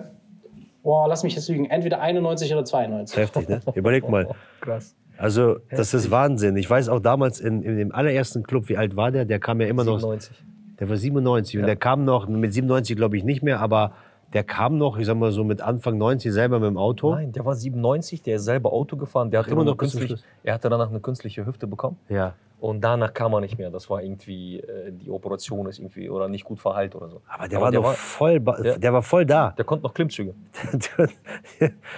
boah, 0.83 1.07
lass 1.07 1.23
mich 1.23 1.35
jetzt 1.35 1.49
lügen, 1.49 1.65
entweder 1.65 2.01
91 2.01 2.53
oder 2.53 2.65
92. 2.65 3.17
Heftig, 3.17 3.49
ne? 3.49 3.61
Überleg 3.73 4.07
mal. 4.07 4.35
Krass. 4.61 4.95
Also, 5.17 5.57
das 5.69 5.93
ist 5.93 6.11
Wahnsinn. 6.11 6.57
Ich 6.57 6.69
weiß 6.69 6.89
auch 6.89 6.99
damals 6.99 7.39
in, 7.39 7.61
in 7.61 7.77
dem 7.77 7.91
allerersten 7.91 8.43
Club, 8.43 8.67
wie 8.69 8.77
alt 8.77 8.95
war 8.95 9.11
der? 9.11 9.25
Der 9.25 9.39
kam 9.39 9.61
ja 9.61 9.67
immer 9.67 9.83
noch. 9.83 9.99
97. 9.99 10.43
Der 10.79 10.89
war 10.89 10.97
97 10.97 11.59
und 11.59 11.67
der 11.67 11.75
kam 11.75 12.03
noch, 12.03 12.27
mit 12.27 12.53
97 12.53 12.95
glaube 12.95 13.15
ich 13.15 13.23
nicht 13.23 13.43
mehr, 13.43 13.59
aber 13.59 13.93
der 14.33 14.43
kam 14.43 14.77
noch, 14.77 14.97
ich 14.97 15.05
sag 15.05 15.15
mal 15.17 15.31
so 15.31 15.43
mit 15.43 15.61
Anfang 15.61 15.97
90 15.97 16.31
selber 16.33 16.59
mit 16.59 16.67
dem 16.69 16.77
Auto. 16.77 17.13
Nein, 17.15 17.31
der 17.31 17.45
war 17.45 17.55
97, 17.55 18.21
der 18.23 18.37
ist 18.37 18.45
selber 18.45 18.73
Auto 18.73 18.97
gefahren. 18.97 19.29
Der 19.31 19.41
hatte 19.41 19.51
Immer 19.51 19.63
noch 19.63 19.77
künstlich, 19.77 20.15
er 20.43 20.53
hatte 20.55 20.69
danach 20.69 20.89
eine 20.89 20.99
künstliche 20.99 21.45
Hüfte 21.45 21.67
bekommen. 21.67 21.97
Ja. 22.09 22.33
Und 22.59 22.79
danach 22.81 23.13
kam 23.13 23.33
er 23.33 23.41
nicht 23.41 23.57
mehr. 23.57 23.69
Das 23.71 23.89
war 23.89 24.01
irgendwie, 24.01 24.59
äh, 24.61 24.89
die 24.93 25.09
Operation 25.11 25.67
ist 25.67 25.79
irgendwie, 25.79 26.09
oder 26.09 26.29
nicht 26.29 26.45
gut 26.45 26.59
verheilt 26.61 26.95
oder 26.95 27.09
so. 27.09 27.21
Aber 27.27 27.49
der 27.49 27.59
war 27.59 27.71
doch 27.73 27.91
voll, 27.93 28.39
ba- 28.39 28.57
Ja. 28.63 28.77
der 28.77 28.93
war 28.93 29.01
voll 29.03 29.25
da. 29.25 29.53
Der 29.57 29.65
konnte 29.65 29.83
noch 29.83 29.93
Klimmzüge. 29.93 30.33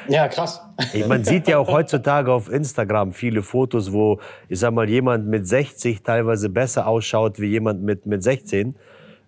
Ja, 0.08 0.27
krass. 0.27 0.62
Ich- 0.94 1.08
Man 1.08 1.24
sieht 1.24 1.48
ja 1.48 1.58
auch 1.60 1.68
heutzutage 1.72 2.32
auf 2.32 2.51
Instagram 2.51 3.12
viele 3.12 3.42
Fotos, 3.44 3.92
wo, 3.94 4.20
ich 4.50 4.60
sag 4.60 4.74
mal, 4.74 4.89
jemand 4.89 5.27
mit 5.27 5.48
60 5.48 6.04
teilweise 6.04 6.50
besser 6.50 6.88
ausschaut 6.88 7.39
wie 7.39 7.48
jemand 7.48 7.82
mit, 7.84 8.06
mit 8.06 8.24
16, 8.24 8.75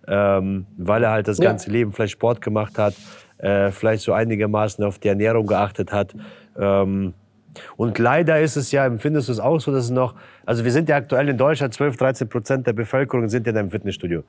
ähm, 0.08 0.66
weil 0.78 1.04
er 1.04 1.12
halt 1.12 1.28
das 1.28 1.38
Ja. 1.38 1.46
ganze 1.46 1.70
Leben 1.70 1.92
vielleicht 1.94 2.14
Sport 2.14 2.42
gemacht 2.42 2.78
hat, 2.78 2.96
äh, 3.38 3.72
vielleicht 3.72 4.04
so 4.04 4.14
einigermaßen 4.14 4.84
auf 4.84 5.00
die 5.00 5.08
Ernährung 5.10 5.46
geachtet 5.48 5.92
hat. 5.92 6.16
Ähm, 6.58 7.14
und 7.76 7.98
leider 7.98 8.40
ist 8.40 8.56
es 8.56 8.72
ja, 8.72 8.86
empfindest 8.86 9.28
du 9.30 9.32
es 9.34 9.40
auch 9.40 9.60
so, 9.60 9.72
dass 9.72 9.86
es 9.86 9.90
noch, 9.92 10.16
also 10.46 10.64
wir 10.64 10.72
sind 10.72 10.90
ja 10.90 10.96
aktuell 10.98 11.28
in 11.30 11.38
Deutschland, 11.38 11.74
12, 11.74 11.98
13 11.98 12.30
Prozent 12.30 12.68
der 12.68 12.74
Bevölkerung 12.74 13.30
sind 13.30 13.46
ja 13.48 13.52
in 13.52 13.58
einem 13.58 13.72
Fitnessstudio. 13.72 14.24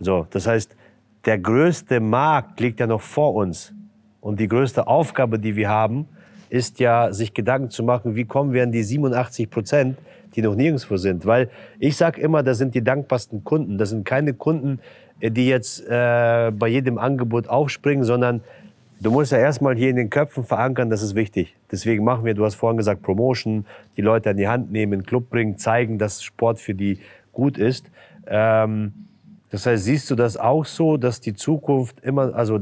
So, 0.00 0.26
das 0.30 0.46
heißt, 0.46 0.76
der 1.24 1.38
größte 1.38 2.00
Markt 2.00 2.60
liegt 2.60 2.80
ja 2.80 2.86
noch 2.86 3.00
vor 3.00 3.34
uns. 3.34 3.72
Und 4.20 4.40
die 4.40 4.48
größte 4.48 4.86
Aufgabe, 4.86 5.38
die 5.38 5.56
wir 5.56 5.68
haben, 5.68 6.06
ist 6.50 6.78
ja, 6.80 7.12
sich 7.12 7.32
Gedanken 7.34 7.70
zu 7.70 7.82
machen, 7.82 8.14
wie 8.14 8.24
kommen 8.24 8.52
wir 8.52 8.62
an 8.62 8.72
die 8.72 8.82
87 8.82 9.48
Prozent, 9.50 9.98
die 10.34 10.42
noch 10.42 10.54
nirgendwo 10.54 10.96
sind. 10.96 11.24
Weil 11.26 11.48
ich 11.78 11.96
sage 11.96 12.20
immer, 12.20 12.42
das 12.42 12.58
sind 12.58 12.74
die 12.74 12.84
dankbarsten 12.84 13.42
Kunden. 13.42 13.78
Das 13.78 13.90
sind 13.90 14.04
keine 14.04 14.34
Kunden, 14.34 14.80
die 15.20 15.48
jetzt 15.48 15.80
äh, 15.86 16.52
bei 16.54 16.68
jedem 16.68 16.98
Angebot 16.98 17.48
aufspringen, 17.48 18.04
sondern 18.04 18.42
du 19.00 19.10
musst 19.10 19.32
ja 19.32 19.38
erstmal 19.38 19.76
hier 19.76 19.90
in 19.90 19.96
den 19.96 20.10
Köpfen 20.10 20.44
verankern, 20.44 20.90
das 20.90 21.02
ist 21.02 21.14
wichtig. 21.14 21.54
Deswegen 21.70 22.04
machen 22.04 22.24
wir, 22.24 22.34
du 22.34 22.44
hast 22.44 22.54
vorhin 22.54 22.76
gesagt, 22.76 23.02
Promotion, 23.02 23.66
die 23.96 24.02
Leute 24.02 24.30
an 24.30 24.36
die 24.36 24.48
Hand 24.48 24.70
nehmen, 24.70 24.92
in 24.92 25.00
den 25.00 25.06
Club 25.06 25.30
bringen, 25.30 25.58
zeigen, 25.58 25.98
dass 25.98 26.22
Sport 26.22 26.60
für 26.60 26.74
die 26.74 26.98
gut 27.32 27.58
ist. 27.58 27.86
Ähm, 28.26 28.92
das 29.50 29.66
heißt, 29.66 29.84
siehst 29.84 30.10
du 30.10 30.16
das 30.16 30.36
auch 30.36 30.64
so, 30.64 30.96
dass 30.96 31.20
die 31.20 31.34
Zukunft 31.34 32.00
immer, 32.00 32.34
also 32.34 32.60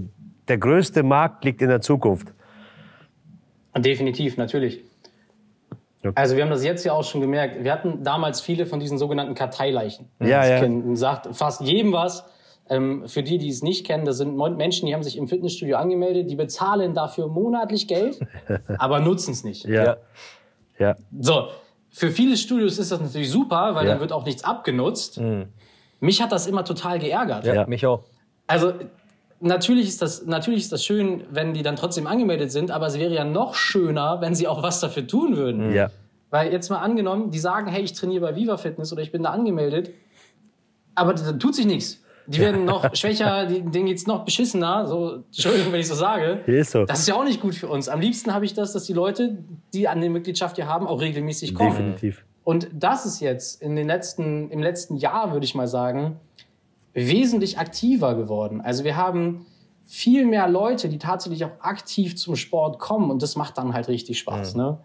der 0.49 0.59
größte 0.59 1.03
Markt 1.03 1.45
liegt 1.45 1.63
in 1.63 1.69
der 1.69 1.81
Zukunft? 1.81 2.33
Definitiv, 3.77 4.37
natürlich. 4.37 4.85
Also 6.15 6.37
wir 6.37 6.43
haben 6.43 6.51
das 6.51 6.63
jetzt 6.63 6.85
ja 6.85 6.93
auch 6.93 7.03
schon 7.03 7.23
gemerkt. 7.23 7.65
Wir 7.65 7.73
hatten 7.73 8.05
damals 8.05 8.41
viele 8.43 8.67
von 8.67 8.79
diesen 8.79 8.99
sogenannten 8.99 9.35
Karteileichen. 9.35 10.07
Ja, 10.21 10.41
das 10.41 10.49
ja. 10.51 10.61
kennen- 10.61 10.97
sagt 10.97 11.35
fast 11.35 11.63
jedem 11.63 11.93
was. 11.93 12.25
Ähm, 12.71 13.07
für 13.09 13.23
die, 13.23 13.37
die 13.39 13.49
es 13.51 13.63
nicht 13.63 13.85
kennen, 13.87 14.05
das 14.07 14.17
sind 14.17 14.37
Menschen, 14.57 14.87
die 14.87 14.95
haben 14.95 15.03
sich 15.03 15.19
im 15.19 15.29
Fitnessstudio 15.29 15.77
angemeldet, 15.77 16.31
die 16.31 16.37
bezahlen 16.37 16.95
dafür 16.95 17.29
monatlich 17.29 17.87
Geld, 17.89 18.19
aber 18.79 19.01
nutzen 19.01 19.33
es 19.33 19.45
nicht. 19.45 19.65
Ja. 19.67 19.99
Ja. 20.79 20.97
So, 21.21 21.49
für 21.91 22.11
viele 22.11 22.37
Studios 22.39 22.79
ist 22.79 22.91
das 22.91 23.01
natürlich 23.01 23.31
super, 23.31 23.75
weil 23.75 23.85
Ja. 23.87 23.93
dann 23.93 24.01
wird 24.01 24.13
auch 24.13 24.25
nichts 24.25 24.45
abgenutzt. 24.45 25.21
Mich 26.01 26.23
hat 26.23 26.33
das 26.33 26.47
immer 26.47 26.65
total 26.65 26.99
geärgert. 26.99 27.45
Ja, 27.45 27.55
Ja. 27.55 27.67
mich 27.67 27.87
auch. 27.87 28.03
Also 28.47 28.73
natürlich 29.41 29.87
ist, 29.89 30.01
das, 30.01 30.25
natürlich 30.25 30.61
ist 30.61 30.73
das 30.73 30.83
schön, 30.85 31.25
wenn 31.31 31.53
die 31.53 31.63
dann 31.63 31.77
trotzdem 31.77 32.07
angemeldet 32.07 32.51
sind, 32.51 32.71
aber 32.71 32.87
es 32.87 32.99
wäre 32.99 33.13
ja 33.15 33.25
noch 33.25 33.55
schöner, 33.55 34.21
wenn 34.23 34.35
sie 34.35 34.49
auch 34.49 34.63
was 34.63 34.81
dafür 34.81 35.07
tun 35.07 35.37
würden. 35.37 35.73
Ja. 35.73 35.91
Weil 36.31 36.51
jetzt 36.51 36.71
mal 36.71 36.79
angenommen, 36.81 37.31
die 37.31 37.39
sagen, 37.39 37.69
hey, 37.69 37.83
ich 37.83 37.93
trainiere 37.93 38.23
bei 38.23 38.37
Viva 38.37 38.57
Fitness 38.57 38.91
oder 38.93 39.03
ich 39.03 39.13
bin 39.13 39.23
da 39.23 39.31
angemeldet, 39.31 39.91
aber 40.95 41.13
da 41.15 41.33
tut 41.33 41.55
sich 41.55 41.67
nichts. 41.67 42.01
Die 42.27 42.39
werden 42.39 42.65
noch 42.65 42.95
schwächer, 42.95 43.47
die, 43.47 43.61
denen 43.63 43.87
geht's 43.87 44.07
noch 44.07 44.25
beschissener. 44.25 44.87
So, 44.87 45.25
Entschuldigung, 45.27 45.73
wenn 45.73 45.81
ich 45.81 45.89
so 45.89 45.95
sage. 45.95 46.41
Ist 46.47 46.71
so. 46.71 46.85
Das 46.85 47.01
ist 47.01 47.09
ja 47.09 47.15
auch 47.15 47.25
nicht 47.25 47.41
gut 47.41 47.55
für 47.55 47.69
uns. 47.69 47.89
Am 47.89 48.01
liebsten 48.01 48.33
habe 48.33 48.45
ich 48.45 48.55
das, 48.55 48.73
dass 48.73 48.85
die 48.85 48.93
Leute, 48.93 49.39
die 49.73 49.89
an 49.89 50.01
der 50.01 50.11
Mitgliedschaft 50.11 50.57
hier 50.57 50.67
haben, 50.67 50.87
auch 50.87 51.01
regelmäßig 51.01 51.55
kommen. 51.55 51.71
Definitiv. 51.71 52.25
Und 52.45 52.69
das 52.73 53.07
ist 53.07 53.21
jetzt 53.21 53.63
in 53.63 53.77
den 53.77 53.87
letzten, 53.87 54.51
im 54.51 54.61
letzten 54.61 54.97
Jahr, 54.97 55.33
würde 55.33 55.45
ich 55.45 55.55
mal 55.55 55.67
sagen, 55.67 56.21
wesentlich 56.93 57.59
aktiver 57.59 58.15
geworden. 58.15 58.61
Also 58.61 58.85
wir 58.85 58.97
haben 58.97 59.47
viel 59.87 60.27
mehr 60.27 60.49
Leute, 60.49 60.89
die 60.89 60.99
tatsächlich 60.99 61.45
auch 61.45 61.61
aktiv 61.61 62.17
zum 62.17 62.37
Sport 62.37 62.79
kommen 62.79 63.11
und 63.11 63.23
das 63.23 63.37
macht 63.37 63.59
dann 63.59 63.75
halt 63.75 63.89
richtig 63.89 64.19
Spaß. 64.19 64.55
Ne? 64.55 64.79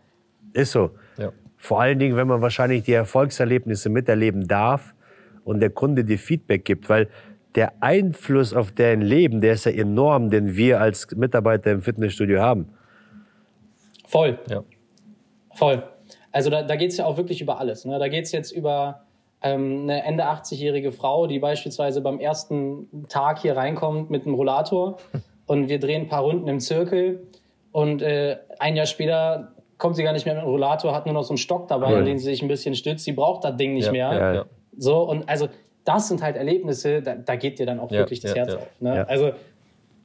Ist 0.54 0.72
so. 0.72 0.92
Ja. 1.18 1.32
Vor 1.58 1.82
allen 1.82 2.00
Dingen, 2.00 2.16
wenn 2.16 2.28
man 2.28 2.42
wahrscheinlich 2.42 2.84
die 2.84 2.94
Erfolgserlebnisse 2.94 3.90
miterleben 3.90 4.48
darf 4.48 4.94
und 5.44 5.60
der 5.60 5.70
Kunde 5.70 6.04
dir 6.04 6.18
Feedback 6.18 6.66
gibt, 6.66 6.90
weil 6.90 7.10
der 7.56 7.74
Einfluss 7.82 8.54
auf 8.54 8.72
dein 8.72 9.02
Leben, 9.02 9.42
der 9.42 9.54
ist 9.54 9.66
ja 9.66 9.72
enorm, 9.72 10.30
den 10.30 10.56
wir 10.56 10.80
als 10.80 11.08
Mitarbeiter 11.16 11.72
im 11.72 11.82
Fitnessstudio 11.82 12.40
haben. 12.42 12.70
Voll. 14.08 14.40
Ja. 14.50 14.64
Voll. 15.56 15.84
Also 16.32 16.50
da, 16.50 16.64
da 16.64 16.76
geht 16.76 16.92
es 16.92 16.98
ja 16.98 17.06
auch 17.06 17.18
wirklich 17.18 17.42
über 17.42 17.60
alles. 17.60 17.86
Ne? 17.86 17.98
Da 18.00 18.08
geht 18.08 18.26
es 18.26 18.32
jetzt 18.32 18.52
über 18.52 19.02
ähm, 19.42 19.82
eine 19.84 20.04
Ende 20.04 20.26
80-jährige 20.26 20.92
Frau, 20.92 21.28
die 21.28 21.40
beispielsweise 21.40 22.02
beim 22.02 22.20
ersten 22.20 22.88
Tag 23.10 23.40
hier 23.40 23.56
reinkommt 23.58 24.10
mit 24.10 24.26
einem 24.26 24.36
Rollator 24.36 24.98
und 25.48 25.70
wir 25.70 25.80
drehen 25.80 26.04
ein 26.04 26.08
paar 26.10 26.22
Runden 26.24 26.48
im 26.48 26.60
Zirkel 26.60 27.28
und 27.72 28.02
äh, 28.02 28.38
ein 28.60 28.76
Jahr 28.76 28.86
später 28.86 29.54
kommt 29.78 29.96
sie 29.96 30.04
gar 30.04 30.14
nicht 30.14 30.26
mehr 30.26 30.36
mit 30.36 30.44
dem 30.44 30.50
Rollator, 30.50 30.94
hat 30.94 31.06
nur 31.06 31.14
noch 31.14 31.24
so 31.24 31.32
einen 31.32 31.38
Stock 31.38 31.68
dabei, 31.68 31.92
Cool. 31.92 32.00
an 32.00 32.06
den 32.06 32.18
sie 32.20 32.26
sich 32.26 32.42
ein 32.42 32.48
bisschen 32.48 32.76
stützt. 32.76 33.06
Sie 33.06 33.14
braucht 33.14 33.44
das 33.46 33.56
Ding 33.56 33.74
nicht 33.74 33.86
Ja, 33.86 33.92
mehr. 33.92 34.14
ja. 34.14 34.34
Ja. 34.34 34.46
So, 34.78 35.04
und 35.04 35.28
also 35.30 35.48
das 35.90 36.08
sind 36.08 36.22
halt 36.22 36.36
Erlebnisse, 36.38 37.02
da, 37.02 37.16
da 37.16 37.36
geht 37.36 37.58
dir 37.58 37.66
dann 37.66 37.80
auch 37.80 37.92
Ja, 37.92 38.00
wirklich 38.00 38.20
das 38.20 38.32
ja, 38.32 38.38
Herz 38.38 38.54
ja. 38.54 38.60
auf. 38.60 38.68
Ne? 38.80 39.08
Also 39.08 39.32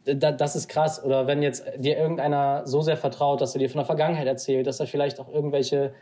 da, 0.04 0.32
das 0.32 0.56
ist 0.56 0.68
krass. 0.68 1.04
Oder 1.04 1.26
wenn 1.26 1.42
jetzt 1.42 1.64
dir 1.76 1.98
irgendeiner 1.98 2.66
so 2.66 2.80
sehr 2.80 2.96
vertraut, 2.96 3.40
dass 3.40 3.54
er 3.54 3.58
dir 3.58 3.68
von 3.68 3.78
der 3.78 3.86
Vergangenheit 3.86 4.26
erzählt, 4.26 4.66
dass 4.66 4.80
er 4.80 4.86
vielleicht 4.86 5.20
auch 5.20 5.28
irgendwelche, 5.28 5.92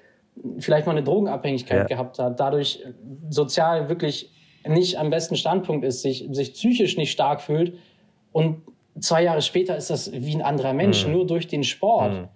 vielleicht 0.59 0.87
mal 0.87 0.93
eine 0.93 1.03
Drogenabhängigkeit 1.03 1.89
gehabt 1.89 2.19
hat, 2.21 2.39
dadurch 2.39 2.85
sozial 3.29 3.89
wirklich 3.89 4.31
nicht 4.65 4.99
am 4.99 5.11
besten 5.11 5.37
Standpunkt 5.37 5.85
ist, 5.85 6.03
sich, 6.03 6.29
sich 6.31 6.55
psychisch 6.55 6.97
nicht 6.97 7.11
stark 7.11 7.41
fühlt 7.41 7.75
und 8.31 8.63
zwei 9.01 9.25
Jahre 9.25 9.43
später 9.43 9.77
ist 9.77 9.91
das 9.91 10.13
wie 10.13 10.35
ein 10.35 10.43
anderer 10.43 10.73
Mensch, 10.73 11.07
nur 11.07 11.27
durch 11.27 11.49
den 11.49 11.65
Sport. 11.65 12.13
Mhm. 12.13 12.29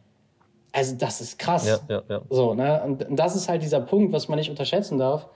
Also 0.73 0.97
das 0.97 1.21
ist 1.21 1.39
krass. 1.39 1.85
So, 2.29 2.55
ne? 2.55 2.83
Und 2.85 3.07
das 3.11 3.37
ist 3.37 3.49
halt 3.49 3.63
dieser 3.63 3.81
Punkt, 3.81 4.13
was 4.13 4.29
man 4.29 4.39
nicht 4.39 4.51
unterschätzen 4.51 4.99
darf. 4.99 5.29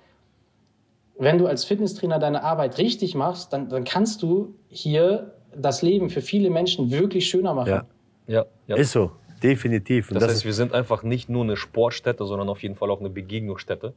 Wenn 1.20 1.37
du 1.37 1.46
als 1.46 1.64
Fitnesstrainer 1.64 2.18
deine 2.18 2.42
Arbeit 2.42 2.78
richtig 2.78 3.14
machst, 3.14 3.52
dann, 3.52 3.68
dann 3.68 3.85
kannst 3.85 4.22
du 4.22 4.54
hier 4.68 5.35
das 5.54 5.83
Leben 5.83 6.09
für 6.09 6.22
viele 6.22 6.48
Menschen 6.48 6.90
wirklich 6.90 7.28
schöner 7.28 7.52
machen. 7.52 7.68
Ja. 7.68 7.87
ja, 8.26 8.46
ja. 8.66 8.76
Ist 8.76 8.92
so. 8.92 9.12
Definitiv. 9.42 10.11
Und 10.11 10.14
Das 10.14 10.24
das, 10.24 10.33
heißt, 10.33 10.44
wir 10.46 10.54
sind 10.54 10.72
einfach 10.72 11.02
nicht 11.02 11.28
nur 11.28 11.44
eine 11.44 11.56
Sportstätte, 11.56 12.24
sondern 12.26 12.48
auf 12.48 12.62
jeden 12.62 12.74
Fall 12.74 12.90
auch 12.90 13.00
eine 13.00 13.11
Begegnungsstätte. 13.11 13.94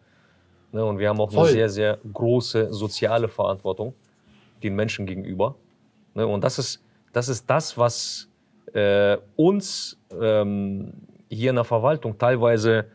Ne, 0.73 0.83
und 0.83 0.99
wir 0.99 1.09
haben 1.09 1.19
auch 1.21 1.31
Voll. 1.31 1.47
eine 1.47 1.51
sehr, 1.51 1.69
sehr 1.69 1.99
große 2.11 2.73
soziale 2.73 3.27
Verantwortung 3.27 3.93
den 4.61 4.75
Menschen 4.75 5.05
gegenüber. 5.05 5.55
Ne, 6.15 6.27
und 6.27 6.43
das 6.43 6.59
ist, 6.59 6.81
das 7.13 7.29
ist 7.29 7.49
das, 7.49 7.77
was 7.77 8.27
äh, 8.73 9.17
uns 9.35 9.97
ähm, 10.19 10.93
hier 11.29 11.51
in 11.51 11.55
der 11.55 11.65
Verwaltung 11.65 12.17
teilweise, 12.17 12.85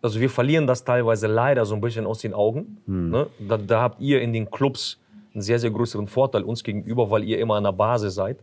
also 0.00 0.20
wir 0.20 0.30
verlieren 0.30 0.66
das 0.66 0.84
teilweise 0.84 1.26
leider 1.26 1.64
so 1.64 1.74
ein 1.74 1.80
bisschen 1.80 2.06
aus 2.06 2.20
den 2.20 2.34
Augen. 2.34 2.78
Ne? 2.86 3.26
Da, 3.48 3.56
da 3.56 3.80
habt 3.82 4.00
ihr 4.00 4.20
in 4.20 4.32
den 4.32 4.50
Clubs 4.50 4.98
einen 5.34 5.42
sehr, 5.42 5.58
sehr 5.58 5.70
größeren 5.70 6.06
Vorteil 6.06 6.42
uns 6.42 6.62
gegenüber, 6.62 7.10
weil 7.10 7.24
ihr 7.24 7.38
immer 7.38 7.56
an 7.56 7.64
der 7.64 7.72
Basis 7.72 8.14
seid 8.14 8.38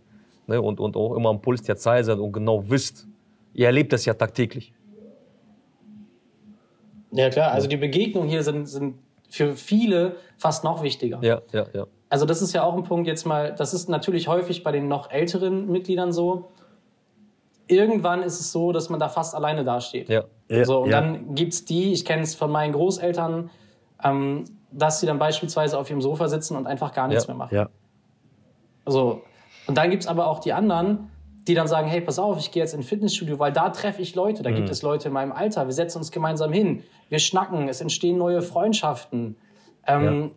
ne? 0.48 0.62
und, 0.62 0.80
und 0.80 0.96
auch 0.96 1.15
immer 1.15 1.30
am 1.30 1.41
Puls 1.41 1.63
der 1.63 1.78
Zeit 1.78 2.06
seid 2.06 2.20
und 2.20 2.34
genau 2.34 2.70
wisst, 2.70 3.08
ihr 3.54 3.68
erlebt 3.68 3.94
das 3.94 4.06
ja 4.06 4.13
tagtäglich. 4.13 4.74
Ja, 7.12 7.30
klar. 7.30 7.52
Also 7.52 7.68
die 7.68 7.78
Begegnungen 7.78 8.28
hier 8.28 8.44
sind, 8.44 8.65
sind 8.68 8.96
für 9.30 9.56
viele 9.56 10.18
fast 10.38 10.65
noch 10.65 10.84
wichtiger. 10.84 11.20
Ja, 11.22 11.41
ja, 11.54 11.65
ja. 11.74 11.88
Also 12.10 12.26
das 12.26 12.41
ist 12.41 12.54
ja 12.54 12.63
auch 12.63 12.76
ein 12.76 12.84
Punkt 12.84 13.08
jetzt 13.08 13.26
mal, 13.26 13.56
das 13.56 13.74
ist 13.74 13.89
natürlich 13.89 14.28
häufig 14.28 14.63
bei 14.63 14.72
den 14.72 14.88
noch 14.88 15.10
älteren 15.10 15.72
Mitgliedern 15.72 16.12
so. 16.12 16.50
Irgendwann 17.68 18.22
ist 18.22 18.39
es 18.39 18.52
so, 18.52 18.72
dass 18.74 18.89
man 18.89 19.00
da 19.00 19.10
fast 19.10 19.34
alleine 19.34 19.63
dasteht. 19.63 20.10
ja. 20.10 20.26
Ja, 20.49 20.63
so, 20.65 20.81
und 20.84 20.89
ja. 20.91 21.01
dann 21.01 21.34
gibt's 21.36 21.65
die, 21.65 21.91
ich 21.93 22.05
kenne 22.05 22.21
es 22.21 22.36
von 22.36 22.51
meinen 22.51 22.73
Großeltern, 22.73 23.49
ähm, 24.03 24.43
dass 24.71 24.99
sie 24.99 25.05
dann 25.08 25.17
beispielsweise 25.19 25.77
auf 25.79 25.89
ihrem 25.89 26.01
Sofa 26.01 26.27
sitzen 26.27 26.55
und 26.58 26.67
einfach 26.67 26.93
gar 26.93 27.08
nichts 27.08 27.25
Ja, 27.25 27.34
mehr 27.34 27.38
machen. 27.38 27.55
ja. 27.55 27.69
So. 28.86 29.21
Und 29.67 29.77
dann 29.77 29.89
gibt's 29.89 30.08
aber 30.08 30.27
auch 30.27 30.39
die 30.39 30.53
anderen, 30.53 31.10
die 31.47 31.53
dann 31.53 31.67
sagen, 31.67 31.88
hey, 31.88 32.01
pass 32.01 32.19
auf, 32.19 32.38
ich 32.39 32.51
gehe 32.51 32.62
jetzt 32.62 32.73
in 32.73 32.81
ein 32.81 32.84
Fitnessstudio, 32.84 33.39
weil 33.39 33.51
da 33.51 33.69
treffe 33.69 34.01
ich 34.01 34.15
Leute, 34.15 34.43
da 34.43 34.49
Mhm. 34.51 34.55
gibt 34.55 34.69
es 34.69 34.81
Leute 34.81 35.08
in 35.08 35.13
meinem 35.13 35.31
Alter, 35.31 35.65
wir 35.65 35.73
setzen 35.73 35.99
uns 35.99 36.12
gemeinsam 36.12 36.51
hin, 36.51 36.84
wir 37.10 37.19
schnacken, 37.19 37.67
es 37.69 37.81
entstehen 37.81 38.17
neue 38.17 38.41
Freundschaften. 38.41 39.38
Ähm, 39.88 40.31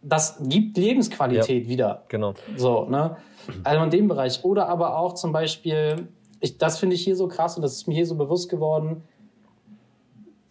Das 0.00 0.38
gibt 0.44 0.76
Lebensqualität 0.76 1.68
wieder. 1.68 2.04
Genau. 2.08 2.34
So, 2.56 2.84
ne? 2.84 3.16
Also 3.64 3.82
in 3.82 3.90
dem 3.90 4.06
Bereich. 4.06 4.44
Oder 4.44 4.68
aber 4.68 4.96
auch 4.96 5.14
zum 5.14 5.32
Beispiel, 5.32 6.06
ich, 6.38 6.58
das 6.58 6.78
finde 6.78 6.94
ich 6.94 7.02
hier 7.02 7.16
so 7.16 7.26
krass 7.26 7.56
und 7.56 7.62
das 7.62 7.72
ist 7.72 7.88
mir 7.88 7.94
hier 7.94 8.06
so 8.06 8.14
bewusst 8.14 8.48
geworden, 8.48 9.02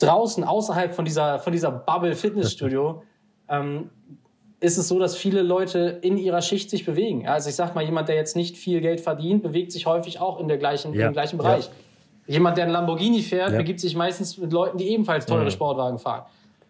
draußen, 0.01 0.43
außerhalb 0.43 0.93
von 0.93 1.05
dieser, 1.05 1.39
von 1.39 1.53
dieser 1.53 1.71
Bubble 1.71 2.15
Fitnessstudio, 2.15 3.03
ähm, 3.49 3.89
ist 4.59 4.77
es 4.77 4.87
so, 4.87 4.99
dass 4.99 5.15
viele 5.15 5.41
Leute 5.41 5.99
in 6.01 6.17
ihrer 6.17 6.41
Schicht 6.41 6.69
sich 6.69 6.85
bewegen. 6.85 7.21
Ja, 7.21 7.33
Also 7.33 7.49
ich 7.49 7.55
sag 7.55 7.73
mal, 7.73 7.83
jemand, 7.83 8.09
der 8.09 8.15
jetzt 8.15 8.35
nicht 8.35 8.57
viel 8.57 8.79
Geld 8.81 9.01
verdient, 9.01 9.41
bewegt 9.41 9.71
sich 9.71 9.87
häufig 9.87 10.19
auch 10.19 10.39
in 10.39 10.47
der 10.47 10.57
gleichen, 10.57 10.93
Ja, 10.93 11.07
im 11.07 11.13
gleichen 11.13 11.37
ja. 11.37 11.43
Bereich. 11.43 11.69
Jemand, 12.27 12.57
der 12.57 12.65
einen 12.65 12.73
Lamborghini 12.73 13.21
fährt, 13.21 13.51
Ja. 13.51 13.57
begibt 13.57 13.79
sich 13.79 13.95
meistens 13.95 14.37
mit 14.37 14.53
Leuten, 14.53 14.77
die 14.77 14.89
ebenfalls 14.89 15.25
teure 15.25 15.45
Mhm. 15.45 15.49
Sportwagen 15.49 15.97
fahren. 15.97 16.25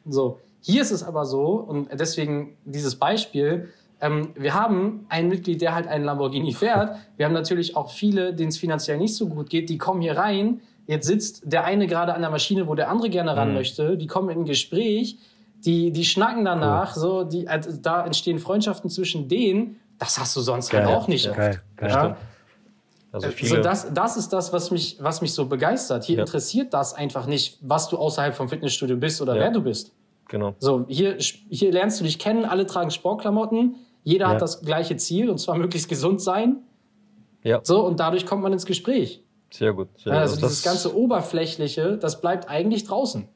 So. 0.07 0.39
Hier 0.61 0.81
ist 0.83 0.91
es 0.91 1.03
aber 1.03 1.25
so, 1.25 1.47
und 1.55 1.89
deswegen 1.99 2.55
dieses 2.65 2.95
Beispiel, 2.95 3.69
ähm, 3.99 4.29
wir 4.35 4.53
haben 4.53 5.05
ein 5.09 5.27
Mitglied, 5.27 5.61
der 5.61 5.75
halt 5.75 5.87
einen 5.87 6.05
Lamborghini 6.05 6.53
fährt. 6.53 6.95
Wir 7.17 7.25
haben 7.25 7.33
natürlich 7.33 7.75
auch 7.75 7.91
viele, 7.91 8.33
denen 8.33 8.49
es 8.49 8.57
finanziell 8.57 8.97
nicht 8.99 9.15
so 9.15 9.27
gut 9.27 9.49
geht, 9.49 9.69
die 9.69 9.77
kommen 9.77 10.01
hier 10.01 10.15
rein. 10.17 10.61
Jetzt 10.91 11.07
sitzt 11.07 11.43
der 11.45 11.63
eine 11.63 11.87
gerade 11.87 12.13
an 12.13 12.21
der 12.21 12.29
Maschine, 12.29 12.67
wo 12.67 12.75
der 12.75 12.89
andere 12.89 13.09
gerne 13.09 13.35
ran 13.35 13.49
Mhm. 13.49 13.53
möchte. 13.55 13.97
Die 13.97 14.07
kommen 14.07 14.29
in 14.29 14.39
ein 14.39 14.45
Gespräch, 14.45 15.17
die, 15.65 15.91
die 15.91 16.03
schnacken 16.05 16.43
danach, 16.43 16.95
so, 16.95 17.23
die, 17.23 17.47
also 17.47 17.71
da 17.81 18.05
entstehen 18.05 18.39
Freundschaften 18.39 18.89
zwischen 18.89 19.27
denen. 19.29 19.79
Das 19.99 20.19
hast 20.19 20.35
du 20.35 20.41
sonst 20.41 20.73
halt 20.73 20.85
Geil. 20.85 20.95
auch 20.95 21.07
nicht. 21.07 21.33
Geil, 21.33 21.61
geil. 21.77 21.89
Ja? 21.89 22.17
Also 23.13 23.27
So, 23.27 23.33
viele, 23.33 23.61
das, 23.61 23.93
das 23.93 24.17
ist 24.17 24.29
das, 24.33 24.51
was 24.53 24.71
mich, 24.71 24.97
was 24.99 25.21
mich 25.21 25.33
so 25.33 25.45
begeistert. 25.45 26.03
Hier 26.03 26.15
Ja. 26.17 26.21
interessiert 26.23 26.73
das 26.73 26.93
einfach 26.93 27.25
nicht, 27.25 27.57
was 27.61 27.87
du 27.89 27.97
außerhalb 27.97 28.33
vom 28.35 28.49
Fitnessstudio 28.49 28.97
bist 28.97 29.21
oder 29.21 29.35
Ja. 29.35 29.41
wer 29.43 29.51
du 29.51 29.61
bist. 29.61 29.93
genau. 30.27 30.55
So, 30.59 30.85
hier, 30.87 31.17
hier 31.17 31.71
lernst 31.73 31.99
du 31.99 32.03
dich 32.05 32.19
kennen, 32.19 32.45
alle 32.45 32.65
tragen 32.65 32.89
Sportklamotten, 32.91 33.75
jeder 34.03 34.25
Ja. 34.27 34.31
hat 34.31 34.41
das 34.41 34.61
gleiche 34.61 34.95
Ziel 34.97 35.29
und 35.29 35.39
zwar 35.39 35.55
möglichst 35.63 35.87
gesund 35.89 36.21
sein. 36.21 36.57
Ja. 37.43 37.59
So, 37.63 37.85
und 37.85 37.99
dadurch 37.99 38.25
kommt 38.25 38.41
man 38.43 38.51
ins 38.53 38.65
Gespräch. 38.65 39.21
Sehr 39.51 39.73
gut. 39.73 39.89
Sehr 39.97 40.13
also 40.13 40.35
gut. 40.35 40.43
dieses 40.45 40.63
ganze 40.63 40.95
Oberflächliche, 40.95 41.97
das 41.97 42.21
bleibt 42.21 42.49
eigentlich 42.49 42.85
draußen. 42.85 43.27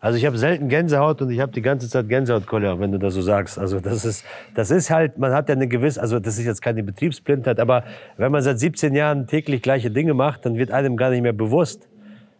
Also 0.00 0.16
ich 0.16 0.24
habe 0.24 0.38
selten 0.38 0.68
Gänsehaut 0.68 1.20
und 1.20 1.30
ich 1.30 1.40
habe 1.40 1.52
die 1.52 1.60
ganze 1.60 1.88
Zeit 1.88 2.08
Gänsehaut, 2.08 2.46
Kolja, 2.46 2.80
wenn 2.80 2.90
du 2.90 2.98
das 2.98 3.14
so 3.14 3.20
sagst. 3.20 3.58
Also 3.58 3.80
das 3.80 4.06
ist, 4.06 4.24
das 4.54 4.70
ist 4.70 4.90
halt, 4.90 5.18
man 5.18 5.32
hat 5.32 5.50
ja 5.50 5.54
eine 5.54 5.68
gewisse, 5.68 6.00
also 6.00 6.18
das 6.18 6.38
ist 6.38 6.46
jetzt 6.46 6.62
keine 6.62 6.82
Betriebsblindheit, 6.82 7.60
aber 7.60 7.84
wenn 8.16 8.32
man 8.32 8.42
seit 8.42 8.58
17 8.58 8.94
Jahren 8.94 9.26
täglich 9.26 9.60
gleiche 9.60 9.90
Dinge 9.90 10.14
macht, 10.14 10.46
dann 10.46 10.56
wird 10.56 10.70
einem 10.70 10.96
gar 10.96 11.10
nicht 11.10 11.20
mehr 11.20 11.34
bewusst, 11.34 11.86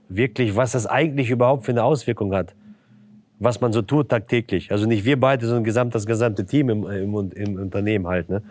wirklich, 0.08 0.56
was 0.56 0.72
das 0.72 0.86
eigentlich 0.86 1.28
überhaupt 1.28 1.66
für 1.66 1.72
eine 1.72 1.84
Auswirkung 1.84 2.34
hat. 2.34 2.54
Was 3.38 3.60
man 3.60 3.72
so 3.72 3.82
tut 3.82 4.08
tagtäglich. 4.08 4.72
Also 4.72 4.86
nicht 4.86 5.04
wir 5.04 5.20
beide, 5.20 5.46
sondern 5.46 5.64
gesamt, 5.64 5.94
das 5.94 6.06
gesamte 6.06 6.44
Team 6.44 6.70
im, 6.70 6.90
im, 6.90 7.32
im 7.32 7.56
Unternehmen 7.58 8.06
halt. 8.06 8.28
Ne? 8.30 8.42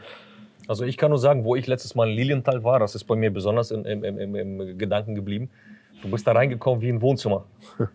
Also 0.70 0.86
ich 0.86 0.98
kann 0.98 1.10
nur 1.10 1.18
sagen, 1.18 1.46
wo 1.46 1.56
ich 1.56 1.66
letztes 1.66 1.96
Mal 1.96 2.10
in 2.12 2.16
Lilienthal 2.16 2.64
war, 2.64 2.78
das 2.78 2.94
ist 2.94 3.06
bei 3.06 3.16
mir 3.16 3.34
besonders 3.34 3.72
im, 3.72 3.86
im, 3.86 4.04
im, 4.04 4.36
im 4.36 4.78
Gedanken 4.78 5.16
geblieben. 5.16 5.50
Du 6.04 6.12
bist 6.12 6.28
da 6.28 6.32
reingekommen 6.32 6.80
wie 6.84 6.90
ein 6.90 7.02
Wohnzimmer. 7.02 7.46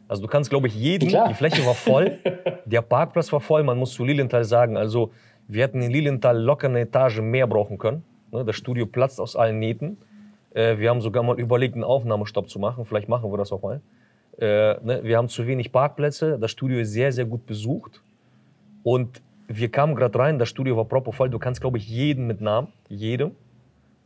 Also 0.09 0.23
du 0.23 0.29
kannst, 0.29 0.51
glaube 0.51 0.67
ich, 0.67 0.75
jeden, 0.75 1.09
Klar. 1.09 1.29
die 1.29 1.35
Fläche 1.35 1.65
war 1.65 1.75
voll, 1.75 2.19
der 2.65 2.83
Parkplatz 2.83 3.33
war 3.33 3.39
voll, 3.39 3.63
man 3.63 3.79
muss 3.79 3.93
zu 3.93 4.05
Lilienthal 4.05 4.43
sagen, 4.43 4.77
also 4.77 5.13
wir 5.47 5.63
hätten 5.63 5.83
in 5.83 5.93
Lilienthal 5.93 6.37
locker 6.37 6.67
eine 6.67 6.81
Etage 6.81 7.21
mehr 7.21 7.47
brauchen 7.47 7.79
können. 7.79 8.03
Ne, 8.33 8.45
Das 8.45 8.57
Studio 8.57 8.87
platzt 8.87 9.21
aus 9.21 9.37
allen 9.37 9.61
Nähten. 9.61 9.97
Äh, 10.53 10.77
Wir 10.79 10.91
haben 10.91 11.01
sogar 11.01 11.23
mal 11.23 11.39
überlegt, 11.39 11.75
einen 11.75 11.85
Aufnahmestopp 11.85 12.51
zu 12.51 12.59
machen, 12.59 12.85
vielleicht 12.87 13.09
machen 13.09 13.31
wir 13.33 13.39
das 13.39 13.53
auch 13.53 13.63
mal. 13.63 13.83
Äh, 14.39 14.75
ne, 14.83 15.01
Wir 15.05 15.17
haben 15.17 15.29
zu 15.29 15.47
wenig 15.47 15.71
Parkplätze, 15.71 16.41
das 16.41 16.51
Studio 16.51 16.81
ist 16.81 16.93
sehr, 16.93 17.13
sehr 17.13 17.25
gut 17.25 17.47
besucht. 17.47 18.03
Und 18.83 19.23
wir 19.49 19.71
kamen 19.71 19.95
gerade 19.95 20.19
rein, 20.19 20.39
das 20.39 20.49
Studio 20.49 20.77
war 20.77 20.85
proppevoll. 20.85 21.29
Du 21.31 21.39
kannst, 21.39 21.61
glaube 21.61 21.79
ich, 21.79 21.89
jeden 21.89 22.27
mit 22.27 22.41
Namen, 22.41 22.69
jedem. 22.89 23.33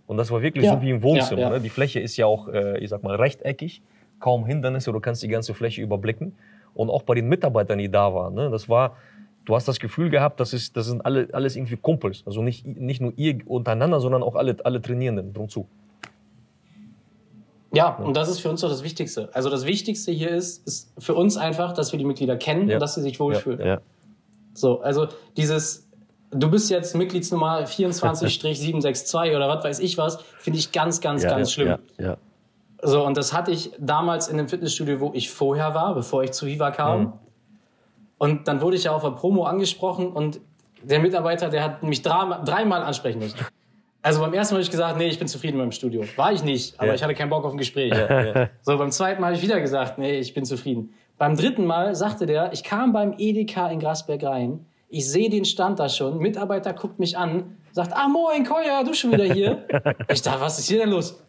Und 0.06 0.16
das 0.16 0.30
war 0.30 0.42
wirklich 0.42 0.64
Ja. 0.64 0.74
so 0.74 0.82
wie 0.82 0.90
im 0.90 1.02
Wohnzimmer. 1.02 1.40
Ja, 1.40 1.48
ja. 1.48 1.54
Ne? 1.54 1.60
Die 1.60 1.68
Fläche 1.68 2.00
ist 2.00 2.16
ja 2.16 2.26
auch, 2.26 2.48
äh, 2.48 2.78
ich 2.78 2.90
sag 2.90 3.02
mal, 3.02 3.16
rechteckig, 3.16 3.82
kaum 4.20 4.46
Hindernisse, 4.46 4.90
du 4.92 5.00
kannst 5.00 5.22
die 5.22 5.28
ganze 5.28 5.54
Fläche 5.54 5.82
überblicken. 5.82 6.34
Und 6.74 6.90
auch 6.90 7.02
bei 7.02 7.14
den 7.14 7.28
Mitarbeitern, 7.28 7.78
die 7.78 7.90
da 7.90 8.14
waren, 8.14 8.34
ne? 8.34 8.50
das 8.50 8.68
war, 8.68 8.96
du 9.44 9.54
hast 9.54 9.68
das 9.68 9.78
Gefühl 9.80 10.10
gehabt, 10.10 10.40
das, 10.40 10.52
ist, 10.52 10.76
das 10.76 10.86
sind 10.86 11.04
alle, 11.04 11.28
alles 11.32 11.56
irgendwie 11.56 11.76
Kumpels. 11.76 12.22
Also 12.26 12.42
nicht, 12.42 12.66
nicht 12.66 13.00
nur 13.00 13.12
ihr 13.16 13.38
untereinander, 13.46 14.00
sondern 14.00 14.22
auch 14.22 14.34
alle, 14.34 14.56
alle 14.64 14.80
Trainierenden 14.80 15.32
drum 15.32 15.48
zu. 15.48 15.66
Ja, 17.72 17.96
und 17.96 18.16
das 18.16 18.28
ist 18.30 18.40
für 18.40 18.48
uns 18.48 18.62
doch 18.62 18.70
das 18.70 18.82
Wichtigste. 18.82 19.28
Also 19.34 19.50
das 19.50 19.66
Wichtigste 19.66 20.10
hier 20.10 20.30
ist, 20.30 20.66
ist 20.66 20.90
für 20.98 21.14
uns 21.14 21.36
einfach, 21.36 21.72
dass 21.74 21.92
wir 21.92 21.98
die 21.98 22.04
Mitglieder 22.06 22.36
kennen 22.36 22.70
und 22.70 22.80
dass 22.80 22.94
sie 22.94 23.02
sich 23.02 23.20
wohlfühlen. 23.20 23.78
Ja. 24.58 24.60
So, 24.60 24.80
also 24.80 25.08
dieses, 25.36 25.88
du 26.30 26.50
bist 26.50 26.70
jetzt 26.70 26.94
Mitgliedsnummer 26.96 27.60
24-762 27.66 29.36
oder 29.36 29.48
was 29.48 29.64
weiß 29.64 29.78
ich 29.80 29.98
was, 29.98 30.18
finde 30.38 30.58
ich 30.58 30.72
ganz, 30.72 31.00
ganz, 31.00 31.22
Ja, 31.22 31.30
ganz 31.30 31.48
ja, 31.48 31.54
schlimm. 31.54 31.78
Ja, 31.98 32.04
ja. 32.06 32.16
So, 32.82 33.04
und 33.04 33.16
das 33.16 33.32
hatte 33.32 33.50
ich 33.50 33.72
damals 33.78 34.28
in 34.28 34.36
dem 34.36 34.48
Fitnessstudio, 34.48 35.00
wo 35.00 35.10
ich 35.14 35.30
vorher 35.30 35.74
war, 35.74 35.94
bevor 35.94 36.22
ich 36.22 36.30
zu 36.32 36.46
Viva 36.46 36.70
kam. 36.70 37.00
Mhm. 37.00 37.12
Und 38.18 38.48
dann 38.48 38.60
wurde 38.60 38.76
ich 38.76 38.84
ja 38.84 38.92
auf 38.92 39.02
der 39.02 39.10
Promo 39.10 39.44
angesprochen 39.44 40.12
und 40.12 40.40
der 40.82 41.00
Mitarbeiter, 41.00 41.48
der 41.48 41.64
hat 41.64 41.82
mich 41.82 42.02
dreimal, 42.02 42.82
ansprechen 42.82 43.18
müssen. 43.18 43.38
Also 44.00 44.20
beim 44.20 44.32
ersten 44.32 44.54
Mal 44.54 44.58
habe 44.58 44.62
ich 44.62 44.70
gesagt, 44.70 44.96
nee, 44.96 45.08
ich 45.08 45.18
bin 45.18 45.26
zufrieden 45.26 45.56
mit 45.56 45.64
dem 45.64 45.72
Studio. 45.72 46.04
War 46.16 46.32
ich 46.32 46.44
nicht, 46.44 46.78
aber 46.78 46.88
Ja. 46.88 46.94
ich 46.94 47.02
hatte 47.02 47.14
keinen 47.14 47.30
Bock 47.30 47.44
auf 47.44 47.52
ein 47.52 47.58
Gespräch. 47.58 47.92
So, 48.62 48.78
beim 48.78 48.92
zweiten 48.92 49.20
Mal 49.20 49.28
habe 49.28 49.36
ich 49.36 49.42
wieder 49.42 49.60
gesagt, 49.60 49.98
nee, 49.98 50.18
ich 50.18 50.34
bin 50.34 50.44
zufrieden. 50.44 50.94
Beim 51.18 51.36
dritten 51.36 51.66
Mal 51.66 51.94
sagte 51.94 52.26
der, 52.26 52.52
ich 52.52 52.62
kam 52.62 52.92
beim 52.92 53.14
Edeka 53.18 53.68
in 53.68 53.80
Grasberg 53.80 54.22
rein, 54.22 54.64
ich 54.88 55.10
sehe 55.10 55.28
den 55.28 55.44
Stand 55.44 55.78
da 55.78 55.88
schon, 55.88 56.18
Mitarbeiter 56.18 56.72
guckt 56.72 56.98
mich 56.98 57.18
an, 57.18 57.56
sagt, 57.72 57.92
ah 57.92 58.08
moin, 58.08 58.44
Koya, 58.44 58.82
du 58.84 58.94
schon 58.94 59.12
wieder 59.12 59.24
hier? 59.24 59.64
ich 60.08 60.22
dachte, 60.22 60.40
was 60.40 60.58
ist 60.58 60.68
hier 60.68 60.78
denn 60.78 60.90
los? 60.90 61.20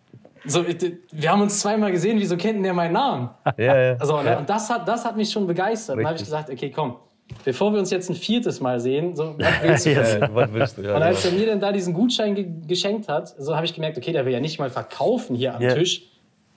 So, 0.46 0.64
wir 0.66 1.32
haben 1.32 1.42
uns 1.42 1.60
zweimal 1.60 1.92
gesehen, 1.92 2.18
wieso 2.20 2.38
kennt 2.38 2.56
denn 2.56 2.64
der 2.64 2.74
meinen 2.74 2.94
Namen? 2.94 3.30
Ja, 3.58 3.78
ja. 3.78 3.96
Also, 4.00 4.18
und 4.18 4.50
das 4.50 4.70
hat, 4.70 4.88
das 4.88 5.04
hat 5.04 5.18
mich 5.18 5.30
schon 5.30 5.46
begeistert. 5.46 5.98
Dann 5.98 6.06
habe 6.06 6.16
ich 6.16 6.24
gesagt, 6.24 6.50
okay, 6.50 6.72
komm, 6.74 6.96
bevor 7.44 7.74
wir 7.74 7.80
uns 7.80 7.92
jetzt 7.92 8.10
ein 8.10 8.16
viertes 8.16 8.62
Mal 8.62 8.80
sehen, 8.80 9.16
so, 9.16 9.36
was 9.38 9.64
willst 9.64 9.86
du? 9.86 9.90
Äh, 10.24 10.30
was 10.32 10.54
willst 10.54 10.78
du? 10.78 10.82
Ja, 10.84 10.96
Und 10.96 11.04
als 11.04 11.24
ja. 11.24 11.32
er 11.32 11.38
mir 11.38 11.46
dann 11.48 11.60
da 11.60 11.72
diesen 11.72 11.94
Gutschein 11.94 12.36
ge 12.36 12.48
geschenkt 12.68 13.10
hat, 13.10 13.28
so 13.38 13.56
habe 13.56 13.66
ich 13.66 13.74
gemerkt, 13.74 13.98
okay, 13.98 14.14
der 14.14 14.26
will 14.26 14.34
ja 14.34 14.40
nicht 14.40 14.60
mal 14.60 14.70
verkaufen 14.70 15.36
hier 15.36 15.56
am 15.56 15.62
Ja. 15.62 15.74
Tisch, 15.74 16.10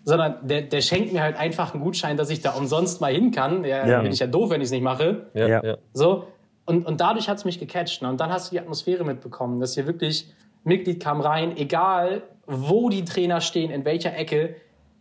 sondern 0.04 0.46
der, 0.46 0.62
der 0.62 0.80
schenkt 0.80 1.12
mir 1.12 1.22
halt 1.22 1.36
einfach 1.38 1.74
einen 1.74 1.82
Gutschein, 1.82 2.16
dass 2.16 2.30
ich 2.30 2.40
da 2.40 2.52
umsonst 2.52 3.00
mal 3.00 3.12
hin 3.12 3.30
kann. 3.30 3.64
Ja, 3.64 3.86
Ja. 3.86 4.00
bin 4.02 4.12
ich 4.12 4.18
ja 4.18 4.26
doof, 4.26 4.50
wenn 4.50 4.60
ich 4.60 4.66
es 4.66 4.70
nicht 4.72 4.82
mache. 4.82 5.26
Ja, 5.34 5.62
Ja. 5.62 5.76
So. 5.92 6.24
Und, 6.64 6.86
und 6.86 7.00
dadurch 7.00 7.28
hat 7.28 7.38
es 7.38 7.44
mich 7.44 7.58
gecatcht. 7.58 8.02
Ne? 8.02 8.08
Und 8.08 8.20
dann 8.20 8.30
hast 8.30 8.50
du 8.50 8.54
die 8.56 8.60
Atmosphäre 8.60 9.04
mitbekommen, 9.04 9.60
dass 9.60 9.74
hier 9.74 9.86
wirklich 9.86 10.32
Mitglied 10.64 11.02
kam 11.02 11.20
rein, 11.20 11.56
egal 11.56 12.22
wo 12.46 12.88
die 12.88 13.04
Trainer 13.04 13.40
stehen, 13.40 13.70
in 13.70 13.84
welcher 13.84 14.16
Ecke. 14.16 14.56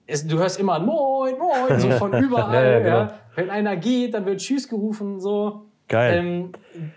Es, 0.08 0.26
du 0.28 0.38
hörst 0.38 0.60
immer 0.60 0.76
ein 0.76 0.86
Moin, 0.86 1.36
Moin, 1.38 1.80
so 1.80 1.90
von 1.92 2.14
überall. 2.24 2.54
Ja, 2.54 2.64
ja, 2.64 2.72
ja, 2.72 2.80
genau. 3.04 3.14
Wenn 3.36 3.50
einer 3.50 3.76
geht, 3.78 4.14
dann 4.14 4.26
wird 4.26 4.40
Tschüss 4.40 4.68
gerufen. 4.68 5.20
So. 5.20 5.66
Geil. 5.88 6.18
Ähm, 6.18 6.52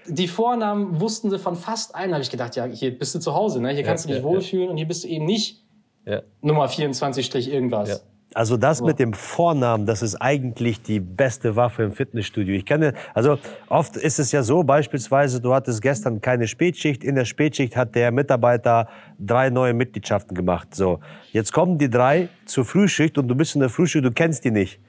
die 0.07 0.29
Vornamen 0.29 1.01
wussten 1.01 1.31
sie 1.31 1.39
von 1.39 1.57
fast 1.57 1.95
allen. 1.95 2.11
Da 2.11 2.15
habe 2.15 2.23
ich 2.23 2.31
gedacht, 2.31 2.57
ja, 2.57 2.65
hier 2.65 2.97
bist 2.97 3.15
du 3.15 3.19
zu 3.19 3.35
Hause, 3.35 3.61
ne? 3.61 3.71
hier 3.71 3.83
kannst 3.83 4.05
du 4.05 4.09
dich 4.09 4.19
ja, 4.19 4.23
wohlfühlen 4.25 4.69
und 4.69 4.77
hier 4.77 4.87
bist 4.87 5.05
du 5.05 5.09
eben 5.09 5.25
nicht 5.25 5.64
Ja. 6.07 6.23
Nummer 6.43 6.69
24 6.69 7.25
Strich 7.27 7.53
irgendwas. 7.53 7.89
Ja. 7.89 7.97
Also 8.37 8.57
das 8.57 8.83
mit 8.83 8.99
dem 8.99 9.13
Vornamen, 9.13 9.87
das 9.87 10.03
ist 10.03 10.17
eigentlich 10.17 10.83
die 10.83 10.99
beste 10.99 11.55
Waffe 11.55 11.85
im 11.85 11.93
Fitnessstudio. 11.93 12.57
Ich 12.57 12.67
kann, 12.67 12.83
ja- 12.83 12.93
also 13.15 13.39
oft 13.69 13.97
ist 13.97 14.19
es 14.19 14.33
ja 14.33 14.43
so, 14.43 14.65
beispielsweise, 14.65 15.41
du 15.41 15.55
hattest 15.55 15.81
gestern 15.83 16.21
keine 16.21 16.49
Spätschicht. 16.49 17.05
In 17.05 17.15
der 17.15 17.27
Spätschicht 17.27 17.77
hat 17.77 17.95
der 17.95 18.11
Mitarbeiter 18.11 18.89
drei 19.21 19.51
neue 19.51 19.73
Mitgliedschaften 19.73 20.37
gemacht. 20.37 20.75
So, 20.75 20.99
jetzt 21.31 21.53
kommen 21.53 21.79
die 21.79 21.89
drei 21.89 22.29
zur 22.45 22.65
Frühschicht 22.65 23.19
und 23.19 23.29
du 23.29 23.37
bist 23.37 23.55
in 23.55 23.61
der 23.61 23.71
Frühschicht, 23.71 24.05
du 24.05 24.11
kennst 24.11 24.45
die 24.45 24.51
nicht. 24.51 24.81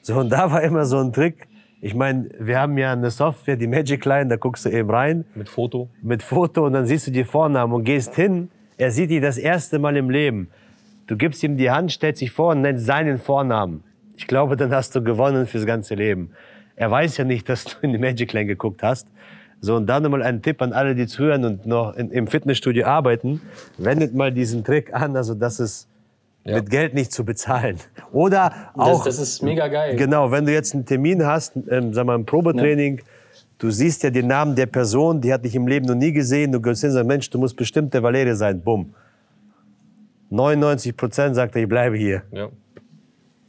So, 0.00 0.14
und 0.18 0.30
da 0.30 0.50
war 0.50 0.62
immer 0.62 0.86
so 0.86 0.98
ein 0.98 1.12
Trick. 1.12 1.48
Ich 1.82 1.94
meine, 1.94 2.30
wir 2.40 2.58
haben 2.58 2.78
ja 2.78 2.92
eine 2.92 3.10
Software, 3.10 3.56
die 3.56 3.66
Magic 3.66 4.02
Line, 4.06 4.28
da 4.28 4.36
guckst 4.36 4.64
du 4.64 4.70
eben 4.70 4.88
rein 4.88 5.26
Mit 5.34 5.50
Foto. 5.50 5.90
mit 6.00 6.22
Foto 6.22 6.64
und 6.64 6.72
dann 6.72 6.86
siehst 6.86 7.06
du 7.08 7.10
die 7.10 7.24
Vornamen 7.24 7.74
und 7.74 7.84
gehst 7.84 8.14
hin. 8.14 8.48
Er 8.78 8.90
sieht 8.90 9.10
die 9.10 9.20
das 9.20 9.38
erste 9.38 9.78
Mal 9.78 9.96
im 9.96 10.10
Leben. 10.10 10.48
Du 11.06 11.16
gibst 11.16 11.42
ihm 11.42 11.56
die 11.56 11.70
Hand, 11.70 11.92
stellst 11.92 12.20
dich 12.20 12.30
vor 12.30 12.50
und 12.52 12.62
nennst 12.62 12.84
seinen 12.86 13.18
Vornamen. 13.18 13.82
Ich 14.16 14.26
glaube, 14.26 14.56
dann 14.56 14.72
hast 14.74 14.94
du 14.94 15.02
gewonnen 15.02 15.46
fürs 15.46 15.66
ganze 15.66 15.94
Leben. 15.94 16.30
Er 16.74 16.90
weiß 16.90 17.16
ja 17.16 17.24
nicht, 17.24 17.48
dass 17.48 17.64
du 17.64 17.70
in 17.82 17.92
die 17.92 17.98
Magic 17.98 18.32
Line 18.32 18.46
geguckt 18.46 18.82
hast. 18.82 19.06
So, 19.60 19.76
und 19.76 19.86
dann 19.86 20.02
nochmal 20.02 20.22
ein 20.22 20.42
Tipp 20.42 20.60
an 20.60 20.72
alle, 20.74 20.94
die 20.94 21.06
zuhören 21.06 21.44
und 21.44 21.66
noch 21.66 21.94
in, 21.96 22.10
im 22.10 22.26
Fitnessstudio 22.26 22.86
arbeiten. 22.86 23.40
Wendet 23.78 24.14
mal 24.14 24.30
diesen 24.30 24.64
Trick 24.64 24.92
an, 24.92 25.16
also 25.16 25.34
das 25.34 25.58
ist 25.60 25.88
Ja. 26.44 26.56
mit 26.56 26.68
Geld 26.68 26.92
nicht 26.92 27.12
zu 27.12 27.24
bezahlen. 27.24 27.78
Oder 28.12 28.52
Das, 28.76 28.86
auch, 28.86 29.04
das 29.04 29.18
ist 29.18 29.42
mega 29.42 29.68
geil. 29.68 29.96
Genau, 29.96 30.30
wenn 30.30 30.44
du 30.44 30.52
jetzt 30.52 30.74
einen 30.74 30.84
Termin 30.84 31.24
hast, 31.24 31.52
ähm, 31.70 31.94
sag 31.94 32.04
mal 32.06 32.14
ein 32.18 32.26
Probetraining, 32.26 33.00
du 33.58 33.70
siehst 33.70 34.02
ja 34.02 34.10
den 34.10 34.26
Namen 34.26 34.54
der 34.54 34.66
Person, 34.66 35.20
die 35.20 35.32
hat 35.32 35.44
dich 35.44 35.54
im 35.54 35.66
Leben 35.66 35.86
noch 35.86 35.94
nie 35.94 36.12
gesehen, 36.12 36.52
du 36.52 36.60
gehst 36.60 36.80
hin 36.80 36.90
und 36.90 36.94
sagst, 36.94 37.08
Mensch, 37.08 37.30
du 37.30 37.38
musst 37.38 37.56
bestimmt 37.56 37.92
der 37.94 38.02
Valerie 38.02 38.34
sein, 38.34 38.60
bumm. 38.60 38.94
99 40.30 40.96
Prozent 40.96 41.36
sagt 41.36 41.54
er, 41.56 41.62
ich 41.62 41.68
bleibe 41.68 41.96
hier. 41.96 42.22
Ja. 42.32 42.48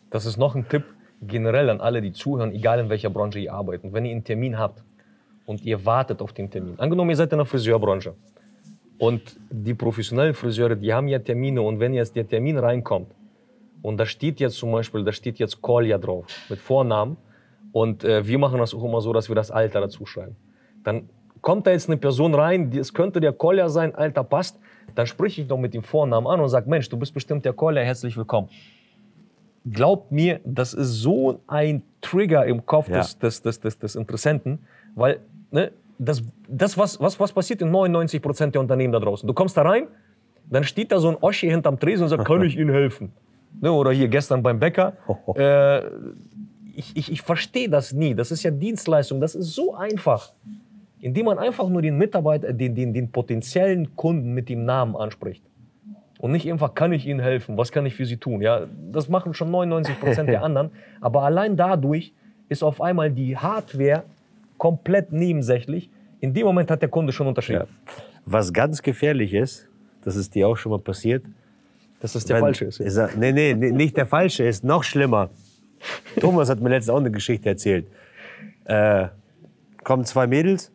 Das 0.09 0.25
ist 0.25 0.37
noch 0.37 0.55
ein 0.55 0.67
Tipp 0.69 0.83
generell 1.21 1.69
an 1.69 1.81
alle, 1.81 2.01
die 2.01 2.11
zuhören, 2.11 2.53
egal 2.53 2.79
in 2.79 2.89
welcher 2.89 3.09
Branche 3.09 3.39
ihr 3.39 3.53
arbeitet. 3.53 3.91
Wenn 3.91 4.05
ihr 4.05 4.11
einen 4.11 4.23
Termin 4.23 4.57
habt 4.57 4.83
und 5.45 5.63
ihr 5.63 5.85
wartet 5.85 6.21
auf 6.21 6.33
den 6.33 6.49
Termin, 6.49 6.79
angenommen, 6.79 7.09
ihr 7.09 7.15
seid 7.15 7.31
in 7.31 7.39
der 7.39 7.45
Friseurbranche 7.45 8.13
und 8.99 9.37
die 9.49 9.73
professionellen 9.73 10.33
Friseure, 10.33 10.75
die 10.75 10.93
haben 10.93 11.07
ja 11.07 11.19
Termine 11.19 11.61
und 11.61 11.79
wenn 11.79 11.93
jetzt 11.93 12.15
der 12.15 12.27
Termin 12.27 12.57
reinkommt 12.57 13.11
und 13.81 13.97
da 13.97 14.05
steht 14.05 14.39
jetzt 14.39 14.57
zum 14.57 14.71
Beispiel, 14.71 15.03
da 15.03 15.11
steht 15.11 15.39
jetzt 15.39 15.61
Kolja 15.61 15.97
drauf 15.97 16.25
mit 16.49 16.59
Vornamen 16.59 17.17
und 17.81 18.03
äh, 18.03 18.25
wir 18.27 18.37
machen 18.39 18.59
das 18.59 18.73
auch 18.73 18.83
immer 18.83 19.01
so, 19.01 19.13
dass 19.13 19.29
wir 19.29 19.35
das 19.35 19.51
Alter 19.51 19.81
dazu 19.81 20.05
schreiben. 20.05 20.35
Dann 20.83 21.09
kommt 21.41 21.67
da 21.67 21.71
jetzt 21.71 21.89
eine 21.89 21.97
Person 21.97 22.33
rein, 22.33 22.71
es 22.77 22.93
könnte 22.93 23.19
der 23.19 23.33
Kolja 23.33 23.69
sein, 23.69 23.93
Alter 23.95 24.23
passt, 24.23 24.59
dann 24.95 25.05
spreche 25.05 25.41
ich 25.41 25.47
doch 25.47 25.57
mit 25.57 25.73
dem 25.73 25.83
Vornamen 25.83 26.27
an 26.27 26.39
und 26.39 26.49
sage, 26.49 26.69
Mensch, 26.69 26.89
du 26.89 26.97
bist 26.97 27.13
bestimmt 27.13 27.45
der 27.45 27.53
Kolja, 27.53 27.81
herzlich 27.81 28.17
willkommen 28.17 28.49
glaubt 29.71 30.11
mir, 30.11 30.39
das 30.45 30.73
ist 30.73 31.01
so 31.01 31.41
ein 31.47 31.81
Trigger 32.01 32.45
im 32.45 32.65
Kopf 32.65 32.89
Ja. 32.89 32.97
des, 32.97 33.17
des, 33.19 33.41
des, 33.41 33.59
des, 33.59 33.79
des 33.79 33.95
Interessenten, 33.95 34.59
weil 34.95 35.19
ne, 35.51 35.71
das, 35.99 36.23
das 36.47 36.77
was, 36.77 36.99
was, 36.99 37.19
was 37.19 37.31
passiert 37.31 37.61
in 37.61 37.71
99 37.71 38.21
Prozent 38.21 38.55
der 38.55 38.61
Unternehmen 38.61 38.93
da 38.93 38.99
draußen? 38.99 39.27
Du 39.27 39.33
kommst 39.33 39.57
da 39.57 39.63
rein, 39.63 39.87
dann 40.49 40.63
steht 40.63 40.91
da 40.91 40.99
so 40.99 41.09
ein 41.09 41.17
Oschi 41.19 41.49
hinterm 41.49 41.79
Tresen 41.79 42.03
und 42.03 42.09
sagt, 42.09 42.25
kann 42.27 42.43
ich 42.43 42.57
Ihnen 42.57 42.69
helfen? 42.69 43.11
Ne, 43.59 43.71
oder 43.71 43.91
hier 43.91 44.07
gestern 44.07 44.43
beim 44.43 44.59
Bäcker. 44.59 44.93
Äh, 45.35 45.81
ich 46.77 46.95
ich, 46.95 47.11
ich 47.11 47.21
verstehe 47.21 47.69
das 47.69 47.91
nie. 47.93 48.13
Das 48.15 48.31
ist 48.31 48.43
ja 48.43 48.51
Dienstleistung. 48.51 49.19
Das 49.19 49.35
ist 49.35 49.53
so 49.53 49.73
einfach. 49.75 50.33
Indem 50.99 51.25
man 51.25 51.37
einfach 51.37 51.67
nur 51.69 51.81
den 51.81 51.97
Mitarbeiter, 51.97 52.53
den, 52.53 52.73
den, 52.75 52.93
den 52.93 53.11
potenziellen 53.11 53.95
Kunden 53.95 54.33
mit 54.33 54.49
dem 54.49 54.65
Namen 54.65 54.95
anspricht. 54.95 55.43
Und 56.19 56.31
nicht 56.31 56.49
einfach, 56.51 56.73
kann 56.73 56.91
ich 56.93 57.05
Ihnen 57.05 57.19
helfen? 57.19 57.57
Was 57.57 57.71
kann 57.71 57.85
ich 57.85 57.93
für 57.93 58.05
Sie 58.05 58.17
tun? 58.17 58.41
Ja, 58.41 58.65
das 58.91 59.07
machen 59.07 59.33
schon 59.35 59.51
99 59.51 59.99
Prozent 59.99 60.29
der 60.29 60.41
anderen. 60.47 60.71
Aber 61.01 61.21
allein 61.23 61.55
dadurch 61.55 62.13
ist 62.49 62.63
auf 62.63 62.81
einmal 62.81 63.11
die 63.11 63.37
Hardware 63.37 64.03
komplett 64.57 65.11
nebensächlich. 65.11 65.89
In 66.19 66.33
dem 66.33 66.45
Moment 66.47 66.71
hat 66.71 66.81
der 66.81 66.89
Kunde 66.89 67.13
schon 67.13 67.27
unterschrieben. 67.27 67.65
Was 68.25 68.51
ganz 68.51 68.81
gefährlich 68.81 69.33
ist, 69.35 69.67
das 70.01 70.15
ist 70.15 70.33
dir 70.33 70.47
auch 70.47 70.57
schon 70.57 70.71
mal 70.71 70.79
passiert, 70.79 71.23
Dass 71.99 72.13
das 72.13 72.25
der 72.25 72.37
Wenn- 72.37 72.43
falsche 72.43 72.65
ist. 72.65 72.79
Ja. 72.79 72.85
Ist 72.85 72.97
er, 72.97 73.09
nee, 73.15 73.31
nee, 73.31 73.53
nee, 73.53 73.71
nicht 73.71 73.95
der 73.97 74.05
falsche 74.07 74.43
ist, 74.45 74.63
noch 74.63 74.83
schlimmer. 74.83 75.29
Thomas 76.19 76.49
hat 76.49 76.59
mir 76.59 76.69
letztens 76.69 76.89
auch 76.89 76.99
eine 76.99 77.11
Geschichte 77.11 77.49
erzählt. 77.49 77.87
Äh, 78.65 79.07
kommen 79.83 80.05
zwei 80.05 80.27
Mädels 80.27 80.71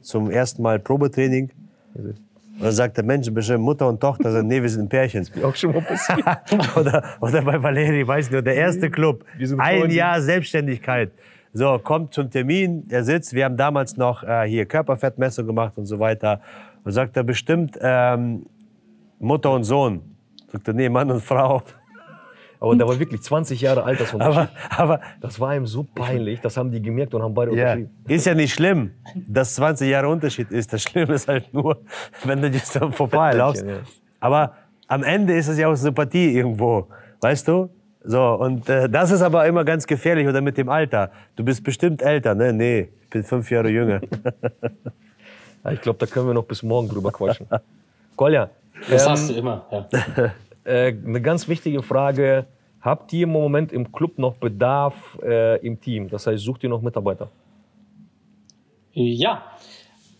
zum 0.00 0.30
ersten 0.30 0.62
Mal 0.62 0.78
Probetraining. 0.78 1.50
Und 1.94 2.16
dann 2.60 2.72
sagt 2.72 2.96
der 2.96 3.04
Mensch 3.04 3.30
bestimmt 3.30 3.64
Mutter 3.64 3.88
und 3.88 4.00
Tochter, 4.00 4.30
sagen, 4.30 4.46
nee, 4.46 4.60
wir 4.60 4.68
sind 4.68 4.82
ein 4.82 4.88
Pärchen. 4.88 5.26
Auch 5.42 5.56
schon 5.56 5.72
mal 5.72 5.80
passiert. 5.80 6.22
oder, 6.76 7.02
oder 7.20 7.42
bei 7.42 7.62
Valeri, 7.62 8.06
weiß 8.06 8.30
nicht, 8.30 8.46
der 8.46 8.54
erste 8.54 8.90
Club. 8.90 9.24
Ein. 9.58 9.90
Jahr 9.90 10.20
Selbstständigkeit. 10.20 11.10
So, 11.52 11.80
kommt 11.82 12.14
zum 12.14 12.30
Termin, 12.30 12.84
er 12.90 13.02
sitzt, 13.02 13.32
wir 13.32 13.44
haben 13.44 13.56
damals 13.56 13.96
noch 13.96 14.22
äh, 14.22 14.44
hier 14.46 14.66
Körperfettmessung 14.66 15.46
gemacht 15.46 15.72
und 15.76 15.86
so 15.86 15.98
weiter. 15.98 16.40
Und 16.84 16.92
sagt 16.92 17.16
er 17.16 17.24
bestimmt 17.24 17.76
ähm, 17.80 18.46
Mutter 19.18 19.52
und 19.52 19.64
Sohn. 19.64 20.02
Sagt 20.52 20.68
er, 20.68 20.74
nee, 20.74 20.88
Mann 20.88 21.10
und 21.10 21.22
Frau. 21.22 21.62
Aber 22.60 22.76
da 22.76 22.86
war 22.86 22.98
wirklich 23.00 23.22
20 23.22 23.60
Jahre 23.62 23.84
Altersunterschied. 23.84 24.50
Aber, 24.76 24.94
aber 24.96 25.00
das 25.20 25.40
war 25.40 25.56
ihm 25.56 25.66
so 25.66 25.82
peinlich, 25.82 26.40
das 26.40 26.58
haben 26.58 26.70
die 26.70 26.82
gemerkt 26.82 27.14
und 27.14 27.22
haben 27.22 27.32
beide 27.32 27.56
ja, 27.56 27.72
unterschrieben. 27.72 27.90
ist 28.06 28.26
ja 28.26 28.34
nicht 28.34 28.52
schlimm, 28.52 28.90
dass 29.14 29.54
20 29.54 29.88
Jahre 29.88 30.08
Unterschied 30.08 30.50
ist. 30.50 30.70
Das 30.72 30.82
Schlimme 30.82 31.14
ist 31.14 31.26
halt 31.26 31.52
nur, 31.54 31.78
wenn 32.24 32.42
du 32.42 32.48
jetzt 32.48 32.76
dann 32.76 32.92
vorbeilaufst. 32.92 33.64
Ja. 33.66 33.76
Aber 34.20 34.54
am 34.88 35.02
Ende 35.02 35.34
ist 35.34 35.48
es 35.48 35.58
ja 35.58 35.68
auch 35.68 35.74
Sympathie 35.74 36.36
irgendwo, 36.36 36.88
weißt 37.22 37.48
du? 37.48 37.70
So, 38.04 38.22
und 38.34 38.68
äh, 38.68 38.88
das 38.88 39.10
ist 39.10 39.22
aber 39.22 39.46
immer 39.46 39.64
ganz 39.64 39.86
gefährlich 39.86 40.26
oder 40.26 40.40
mit 40.40 40.58
dem 40.58 40.68
Alter. 40.68 41.10
Du 41.36 41.44
bist 41.44 41.64
bestimmt 41.64 42.02
älter, 42.02 42.34
ne? 42.34 42.52
Nee, 42.52 42.88
ich 43.04 43.10
bin 43.10 43.22
fünf 43.24 43.50
Jahre 43.50 43.70
jünger. 43.70 44.00
Ich 45.72 45.82
glaube, 45.82 45.98
da 45.98 46.06
können 46.06 46.26
wir 46.26 46.32
noch 46.32 46.46
bis 46.46 46.62
morgen 46.62 46.88
drüber 46.88 47.12
quatschen. 47.12 47.46
Kolja, 48.16 48.48
Das 48.88 49.04
ähm, 49.04 49.10
hast 49.10 49.28
du 49.28 49.34
immer. 49.34 49.66
Ja. 49.70 50.32
äh, 50.64 50.88
eine 50.92 51.20
ganz 51.20 51.48
wichtige 51.48 51.82
Frage. 51.82 52.46
Habt 52.80 53.12
ihr 53.12 53.24
im 53.24 53.30
Moment 53.30 53.72
im 53.72 53.92
Club 53.92 54.18
noch 54.18 54.36
Bedarf 54.36 55.18
äh, 55.22 55.58
im 55.66 55.80
Team? 55.80 56.08
Das 56.08 56.26
heißt, 56.26 56.42
sucht 56.42 56.62
ihr 56.62 56.70
noch 56.70 56.80
Mitarbeiter? 56.80 57.28
Ja, 58.92 59.42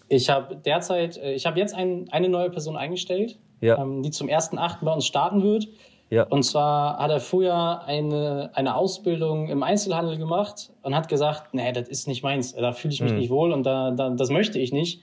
ich 0.08 0.28
habe 0.28 0.56
derzeit, 0.56 1.16
äh, 1.16 1.32
ich 1.32 1.46
habe 1.46 1.58
jetzt 1.58 1.74
ein, 1.74 2.08
eine 2.10 2.28
neue 2.28 2.50
Person 2.50 2.76
eingestellt, 2.76 3.38
Ja. 3.60 3.78
ähm, 3.80 4.02
die 4.02 4.10
zum 4.10 4.28
1.8. 4.28 4.84
bei 4.84 4.92
uns 4.92 5.06
starten 5.06 5.42
wird. 5.42 5.68
Ja. 6.10 6.24
Und 6.24 6.42
zwar 6.42 6.98
hat 6.98 7.10
er 7.12 7.20
vorher 7.20 7.84
eine, 7.86 8.50
eine 8.54 8.74
Ausbildung 8.74 9.48
im 9.48 9.62
Einzelhandel 9.62 10.18
gemacht 10.18 10.72
und 10.82 10.94
hat 10.94 11.08
gesagt, 11.08 11.54
nee, 11.54 11.70
das 11.70 11.88
ist 11.88 12.08
nicht 12.08 12.24
meins, 12.24 12.52
da 12.54 12.72
fühle 12.72 12.92
ich 12.92 13.00
mich 13.00 13.12
nicht 13.12 13.30
wohl 13.30 13.52
und 13.52 13.64
da, 13.64 13.92
da, 13.92 14.10
das 14.10 14.28
möchte 14.28 14.58
ich 14.58 14.72
nicht, 14.72 15.02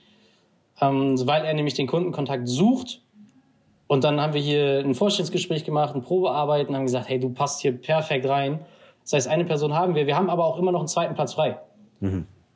ähm, 0.82 1.18
weil 1.26 1.46
er 1.46 1.54
nämlich 1.54 1.72
den 1.74 1.86
Kundenkontakt 1.86 2.46
sucht. 2.46 3.00
Und 3.88 4.04
dann 4.04 4.20
haben 4.20 4.34
wir 4.34 4.40
hier 4.40 4.80
ein 4.84 4.94
Vorstellungsgespräch 4.94 5.64
gemacht, 5.64 5.94
ein 5.94 6.02
Probearbeiten, 6.02 6.76
haben 6.76 6.84
gesagt, 6.84 7.08
hey, 7.08 7.18
du 7.18 7.30
passt 7.30 7.60
hier 7.62 7.72
perfekt 7.72 8.28
rein. 8.28 8.60
Das 9.02 9.14
heißt, 9.14 9.28
eine 9.28 9.44
Person 9.46 9.74
haben 9.74 9.94
wir. 9.94 10.06
Wir 10.06 10.14
haben 10.16 10.28
aber 10.30 10.44
auch 10.44 10.58
immer 10.58 10.70
noch 10.72 10.80
einen 10.80 10.88
zweiten 10.88 11.14
Platz 11.14 11.32
frei. 11.34 11.58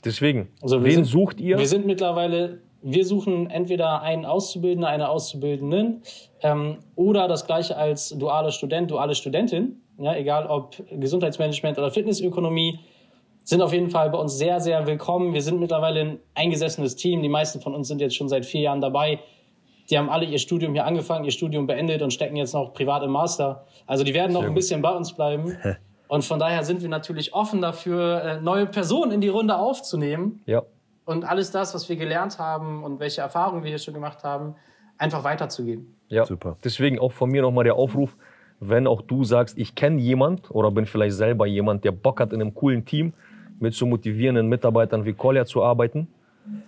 Deswegen, 0.04 0.48
Also 0.60 0.84
wen 0.84 0.92
sind- 0.92 1.04
sucht 1.06 1.40
ihr? 1.40 1.58
Wir 1.58 1.66
sind 1.66 1.86
mittlerweile, 1.86 2.60
wir 2.82 3.04
suchen 3.06 3.48
entweder 3.50 4.02
einen 4.02 4.24
Auszubildenden, 4.26 4.84
eine 4.88 5.08
Auszubildenden 5.08 6.02
ähm, 6.42 6.76
oder 6.96 7.28
das 7.28 7.46
gleiche 7.46 7.76
als 7.76 8.10
dualer 8.10 8.50
Student, 8.52 8.90
duale 8.90 9.14
Studentin. 9.14 9.80
Ja, 9.98 10.14
egal 10.16 10.46
ob 10.46 10.74
Gesundheitsmanagement 10.90 11.78
oder 11.78 11.90
Fitnessökonomie, 11.90 12.78
sind 13.44 13.62
auf 13.62 13.72
jeden 13.72 13.90
Fall 13.90 14.10
bei 14.10 14.18
uns 14.18 14.36
sehr, 14.36 14.60
sehr 14.60 14.86
willkommen. 14.86 15.32
Wir 15.34 15.42
sind 15.42 15.60
mittlerweile 15.60 16.00
ein 16.00 16.18
eingesessenes 16.34 16.94
Team. 16.96 17.22
Die 17.22 17.28
meisten 17.28 17.60
von 17.60 17.74
uns 17.74 17.88
sind 17.88 18.00
jetzt 18.00 18.16
schon 18.16 18.28
seit 18.28 18.44
vier 18.46 18.62
Jahren 18.62 18.80
dabei. 18.80 19.18
Die 19.92 19.98
haben 19.98 20.08
alle 20.08 20.24
ihr 20.24 20.38
Studium 20.38 20.72
hier 20.72 20.86
angefangen, 20.86 21.26
ihr 21.26 21.30
Studium 21.32 21.66
beendet 21.66 22.00
und 22.00 22.14
stecken 22.14 22.34
jetzt 22.34 22.54
noch 22.54 22.72
privat 22.72 23.02
im 23.02 23.10
Master. 23.10 23.66
Also 23.86 24.04
die 24.04 24.14
werden 24.14 24.32
noch 24.32 24.42
ein 24.42 24.54
bisschen 24.54 24.80
bei 24.80 24.90
uns 24.90 25.12
bleiben. 25.12 25.54
Und 26.08 26.24
von 26.24 26.38
daher 26.38 26.62
sind 26.62 26.82
wir 26.82 26.90
natürlich 26.90 27.32
offen 27.32 27.62
dafür, 27.62 28.22
äh, 28.22 28.40
neue 28.40 28.66
Personen 28.66 29.12
in 29.12 29.22
die 29.22 29.28
Runde 29.28 29.56
aufzunehmen 29.56 30.42
ja. 30.44 30.62
und 31.06 31.24
alles 31.24 31.52
das, 31.52 31.74
was 31.74 31.88
wir 31.88 31.96
gelernt 31.96 32.38
haben 32.38 32.84
und 32.84 33.00
welche 33.00 33.22
Erfahrungen 33.22 33.62
wir 33.62 33.70
hier 33.70 33.78
schon 33.78 33.94
gemacht 33.94 34.22
haben, 34.22 34.54
einfach 34.98 35.24
weiterzugeben. 35.24 35.96
Ja, 36.08 36.26
Super. 36.26 36.58
Deswegen 36.62 36.98
auch 36.98 37.12
von 37.12 37.30
mir 37.30 37.40
nochmal 37.40 37.64
der 37.64 37.76
Aufruf, 37.76 38.14
wenn 38.60 38.86
auch 38.86 39.00
du 39.00 39.24
sagst, 39.24 39.56
ich 39.56 39.74
kenne 39.74 40.02
jemand 40.02 40.50
oder 40.50 40.70
bin 40.70 40.84
vielleicht 40.84 41.16
selber 41.16 41.46
jemand, 41.46 41.82
der 41.82 41.92
Bock 41.92 42.20
hat, 42.20 42.34
in 42.34 42.42
einem 42.42 42.54
coolen 42.54 42.84
Team 42.84 43.14
mit 43.58 43.72
so 43.72 43.86
motivierenden 43.86 44.48
Mitarbeitern 44.48 45.06
wie 45.06 45.14
Kolja 45.14 45.46
zu 45.46 45.62
arbeiten 45.62 46.08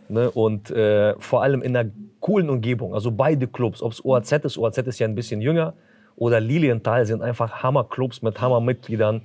ne, 0.09 0.31
und 0.31 0.71
äh, 0.71 1.15
vor 1.19 1.43
allem 1.43 1.61
in 1.61 1.77
einer 1.77 1.91
coolen 2.25 2.49
Umgebung, 2.49 2.95
also 2.95 3.11
beide 3.11 3.47
Clubs, 3.47 3.83
ob 3.83 3.93
es 3.93 4.03
OAZ 4.03 4.33
ist, 4.33 4.57
OAZ 4.57 4.79
ist 4.79 4.99
ja 4.99 5.07
ein 5.07 5.15
bisschen 5.15 5.43
jünger, 5.43 5.75
oder 6.17 6.41
Lilienthal 6.41 7.05
sind 7.05 7.21
einfach 7.21 7.63
Hammerclubs 7.63 8.23
mit 8.23 8.41
Hammermitgliedern. 8.41 9.21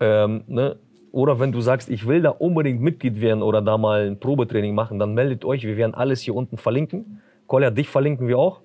Ähm, 0.00 0.42
ne? 0.48 0.76
Oder 1.12 1.38
wenn 1.38 1.52
du 1.52 1.60
sagst, 1.60 1.88
ich 1.88 2.08
will 2.08 2.22
da 2.22 2.30
unbedingt 2.30 2.80
Mitglied 2.80 3.20
werden 3.20 3.40
oder 3.40 3.62
da 3.62 3.78
mal 3.78 4.08
ein 4.08 4.18
Probetraining 4.18 4.74
machen, 4.74 4.98
dann 4.98 5.14
meldet 5.14 5.44
euch. 5.44 5.62
Wir 5.62 5.76
werden 5.76 5.94
alles 5.94 6.22
hier 6.22 6.34
unten 6.34 6.56
verlinken. 6.56 7.20
Kolja, 7.46 7.70
dich 7.70 7.88
verlinken 7.88 8.26
wir 8.26 8.36
auch. 8.36 8.62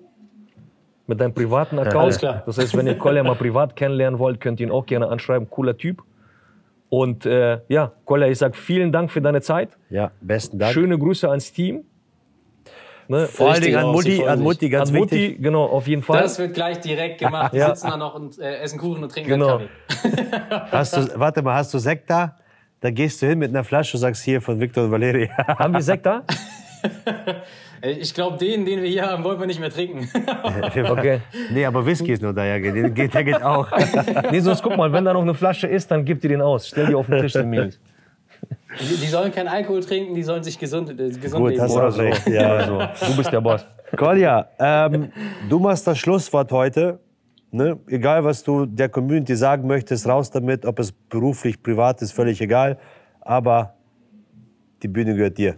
Mit 1.06 1.20
deinem 1.20 1.32
privaten 1.32 1.78
Account. 1.78 1.96
Alles 1.96 2.18
klar. 2.18 2.42
Das 2.46 2.58
heißt, 2.58 2.76
wenn 2.76 2.88
ihr 2.88 2.98
Kolja 2.98 3.22
mal 3.22 3.34
privat 3.36 3.76
kennenlernen 3.76 4.18
wollt, 4.18 4.40
könnt 4.40 4.58
ihr 4.58 4.66
ihn 4.66 4.72
auch 4.72 4.86
gerne 4.86 5.08
anschreiben. 5.08 5.48
Cooler 5.48 5.76
Typ. 5.76 6.02
Und 6.88 7.24
äh, 7.24 7.60
ja, 7.68 7.92
Kolja, 8.04 8.26
ich 8.26 8.38
sag 8.38 8.56
vielen 8.56 8.90
Dank 8.90 9.12
für 9.12 9.20
deine 9.20 9.42
Zeit. 9.42 9.78
Ja, 9.90 10.10
besten 10.20 10.58
Dank. 10.58 10.72
Schöne 10.72 10.98
Grüße 10.98 11.28
ans 11.28 11.52
Team. 11.52 11.84
Ne? 13.10 13.26
Vor 13.26 13.50
allen 13.50 13.60
Dingen 13.60 13.76
an 13.76 13.86
Mutti, 13.90 14.24
an. 14.24 14.40
Mutti 14.40 14.68
ganz 14.68 14.90
An 14.90 14.96
Mutti, 14.96 15.14
wichtig. 15.16 15.42
genau, 15.42 15.64
auf 15.64 15.88
jeden 15.88 16.02
Fall. 16.02 16.22
Das 16.22 16.38
wird 16.38 16.54
gleich 16.54 16.78
direkt 16.80 17.18
gemacht. 17.18 17.52
Wir 17.52 17.60
Ja. 17.60 17.74
sitzen 17.74 17.88
da 17.90 17.96
noch 17.96 18.14
und 18.14 18.38
äh, 18.38 18.58
essen 18.58 18.78
Kuchen 18.78 19.02
und 19.02 19.10
trinken 19.10 19.30
Genau. 19.30 19.58
Kaffee. 19.58 19.68
Hast 20.70 20.96
du, 20.96 21.18
warte 21.18 21.42
mal, 21.42 21.54
hast 21.56 21.74
du 21.74 21.78
Sekt 21.78 22.08
da? 22.08 22.36
Da 22.80 22.90
gehst 22.92 23.20
du 23.20 23.26
hin 23.26 23.40
mit 23.40 23.50
einer 23.50 23.64
Flasche 23.64 23.96
und 23.96 24.00
sagst 24.00 24.22
hier 24.22 24.40
von 24.40 24.60
Victor 24.60 24.84
und 24.84 24.92
Valeri. 24.92 25.28
Haben 25.46 25.74
wir 25.74 25.82
Sekt 25.82 26.06
da? 26.06 26.22
Ich 27.82 28.12
glaube, 28.12 28.36
den, 28.36 28.66
den 28.66 28.82
wir 28.82 28.88
hier 28.90 29.06
haben, 29.06 29.24
wollen 29.24 29.40
wir 29.40 29.46
nicht 29.46 29.58
mehr 29.60 29.70
trinken. 29.70 30.08
Okay. 30.90 31.20
nee, 31.50 31.64
aber 31.64 31.84
Whisky 31.86 32.12
ist 32.12 32.20
nur 32.22 32.32
da, 32.34 32.44
ja, 32.44 32.58
der 32.58 32.90
geht, 32.90 33.14
der 33.14 33.24
geht 33.24 33.42
auch. 33.42 33.68
Nee, 34.30 34.40
sonst 34.40 34.62
guck 34.62 34.76
mal, 34.76 34.92
wenn 34.92 35.04
da 35.04 35.14
noch 35.14 35.22
eine 35.22 35.32
Flasche 35.34 35.66
ist, 35.66 35.90
dann 35.90 36.04
gib 36.04 36.20
dir 36.20 36.28
den 36.28 36.42
aus. 36.42 36.68
Stell 36.68 36.86
die 36.88 36.94
auf 36.94 37.06
den 37.06 37.20
Tisch, 37.22 37.32
den 37.32 37.48
Mädels. 37.48 37.80
Die, 38.78 38.96
die 38.96 39.06
sollen 39.06 39.32
keinen 39.32 39.48
Alkohol 39.48 39.80
trinken, 39.82 40.14
die 40.14 40.22
sollen 40.22 40.44
sich 40.44 40.58
gesund, 40.58 40.90
äh, 40.90 40.94
gesund 41.10 41.42
Gut, 41.42 41.50
leben. 41.50 41.62
hast 41.62 41.72
du 41.74 41.78
Oder 41.78 41.88
auch 41.88 41.92
so. 41.92 42.00
recht. 42.02 42.26
Oder 42.26 42.36
Ja. 42.36 42.94
so. 42.94 43.06
Du 43.10 43.16
bist 43.16 43.32
der 43.32 43.40
Boss. 43.40 43.66
Kolja, 43.96 44.48
ähm, 44.60 45.10
du 45.48 45.58
machst 45.58 45.86
das 45.86 45.98
Schlusswort 45.98 46.52
heute. 46.52 47.00
Ne? 47.50 47.76
Egal, 47.88 48.22
was 48.24 48.44
du 48.44 48.64
der 48.64 48.88
Community 48.88 49.34
sagen 49.34 49.66
möchtest, 49.66 50.06
raus 50.06 50.30
damit. 50.30 50.64
Ob 50.64 50.78
es 50.78 50.92
beruflich, 50.92 51.60
privat 51.60 52.00
ist, 52.00 52.12
völlig 52.12 52.40
egal. 52.40 52.78
Aber 53.22 53.74
die 54.82 54.88
Bühne 54.88 55.14
gehört 55.16 55.36
dir. 55.36 55.56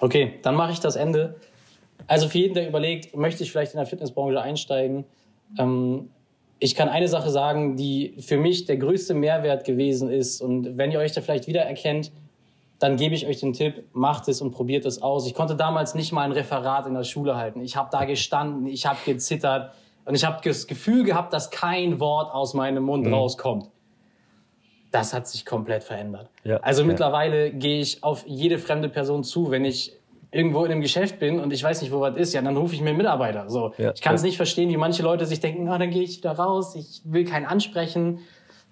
Okay, 0.00 0.34
dann 0.42 0.56
mache 0.56 0.72
ich 0.72 0.80
das 0.80 0.96
Ende. 0.96 1.36
Also 2.06 2.28
für 2.28 2.38
jeden, 2.38 2.54
der 2.54 2.66
überlegt, 2.68 3.14
möchte 3.16 3.42
ich 3.44 3.52
vielleicht 3.52 3.74
in 3.74 3.78
der 3.78 3.86
Fitnessbranche 3.86 4.40
einsteigen, 4.40 5.04
ähm, 5.58 6.10
ich 6.60 6.74
kann 6.74 6.90
eine 6.90 7.08
Sache 7.08 7.30
sagen, 7.30 7.76
die 7.76 8.14
für 8.20 8.36
mich 8.36 8.66
der 8.66 8.76
größte 8.76 9.14
Mehrwert 9.14 9.64
gewesen 9.64 10.10
ist. 10.10 10.42
Und 10.42 10.76
wenn 10.76 10.92
ihr 10.92 10.98
euch 10.98 11.12
da 11.12 11.22
vielleicht 11.22 11.46
wiedererkennt, 11.46 12.12
dann 12.78 12.96
gebe 12.96 13.14
ich 13.14 13.26
euch 13.26 13.40
den 13.40 13.54
Tipp, 13.54 13.84
macht 13.92 14.28
es 14.28 14.42
und 14.42 14.52
probiert 14.52 14.84
es 14.84 15.02
aus. 15.02 15.26
Ich 15.26 15.34
konnte 15.34 15.56
damals 15.56 15.94
nicht 15.94 16.12
mal 16.12 16.22
ein 16.22 16.32
Referat 16.32 16.86
in 16.86 16.94
der 16.94 17.04
Schule 17.04 17.36
halten. 17.36 17.62
Ich 17.62 17.76
habe 17.76 17.88
da 17.90 18.04
gestanden, 18.04 18.66
ich 18.66 18.86
habe 18.86 18.98
gezittert 19.04 19.72
und 20.04 20.14
ich 20.14 20.24
habe 20.24 20.38
das 20.44 20.66
Gefühl 20.66 21.04
gehabt, 21.04 21.32
dass 21.32 21.50
kein 21.50 21.98
Wort 21.98 22.32
aus 22.32 22.52
meinem 22.52 22.84
Mund 22.84 23.10
rauskommt. 23.10 23.70
Das 24.90 25.14
hat 25.14 25.28
sich 25.28 25.46
komplett 25.46 25.84
verändert. 25.84 26.28
Ja. 26.42 26.56
also 26.58 26.84
mittlerweile 26.84 27.52
gehe 27.52 27.80
ich 27.80 28.02
auf 28.02 28.26
jede 28.26 28.58
fremde 28.58 28.88
Person 28.88 29.24
zu, 29.24 29.50
wenn 29.50 29.64
ich 29.64 29.99
irgendwo 30.32 30.64
in 30.64 30.70
einem 30.72 30.80
Geschäft 30.80 31.18
bin 31.18 31.40
und 31.40 31.52
ich 31.52 31.62
weiß 31.62 31.82
nicht, 31.82 31.92
wo 31.92 32.00
was 32.00 32.16
ist, 32.16 32.32
ja, 32.32 32.40
dann 32.42 32.56
rufe 32.56 32.74
ich 32.74 32.80
mir 32.80 32.90
einen 32.90 32.98
Mitarbeiter. 32.98 33.48
So, 33.50 33.72
Ja, 33.78 33.92
ich 33.92 34.00
kann 34.00 34.14
es 34.14 34.22
ja. 34.22 34.26
nicht 34.26 34.36
verstehen, 34.36 34.68
wie 34.70 34.76
manche 34.76 35.02
Leute 35.02 35.26
sich 35.26 35.40
denken, 35.40 35.68
ah, 35.68 35.78
dann 35.78 35.90
gehe 35.90 36.02
ich 36.02 36.18
wieder 36.18 36.32
raus, 36.32 36.74
ich 36.76 37.02
will 37.04 37.24
keinen 37.24 37.46
ansprechen. 37.46 38.20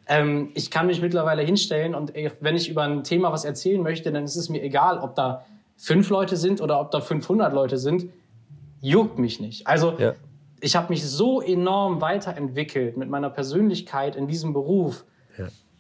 Ähm, 0.06 0.50
ich 0.54 0.70
kann 0.70 0.86
mich 0.86 1.02
mittlerweile 1.02 1.42
hinstellen 1.42 1.94
und 1.94 2.14
äh, 2.14 2.30
wenn 2.40 2.56
ich 2.56 2.68
über 2.68 2.82
ein 2.84 3.02
Thema 3.04 3.32
was 3.32 3.44
erzählen 3.44 3.82
möchte, 3.82 4.12
dann 4.12 4.24
ist 4.24 4.36
es 4.36 4.48
mir 4.48 4.62
egal, 4.62 4.98
ob 4.98 5.14
da 5.16 5.44
fünf 5.76 6.10
Leute 6.10 6.36
sind 6.36 6.60
oder 6.60 6.80
ob 6.80 6.90
da 6.92 7.00
500 7.00 7.52
Leute 7.52 7.76
sind, 7.76 8.06
juckt 8.80 9.18
mich 9.18 9.40
nicht. 9.40 9.66
Also 9.66 9.94
Ja. 9.98 10.14
ich 10.60 10.76
habe 10.76 10.90
mich 10.90 11.04
so 11.04 11.40
enorm 11.42 12.00
weiterentwickelt 12.00 12.96
mit 12.96 13.08
meiner 13.10 13.30
Persönlichkeit 13.30 14.14
in 14.16 14.28
diesem 14.28 14.52
Beruf. 14.52 15.04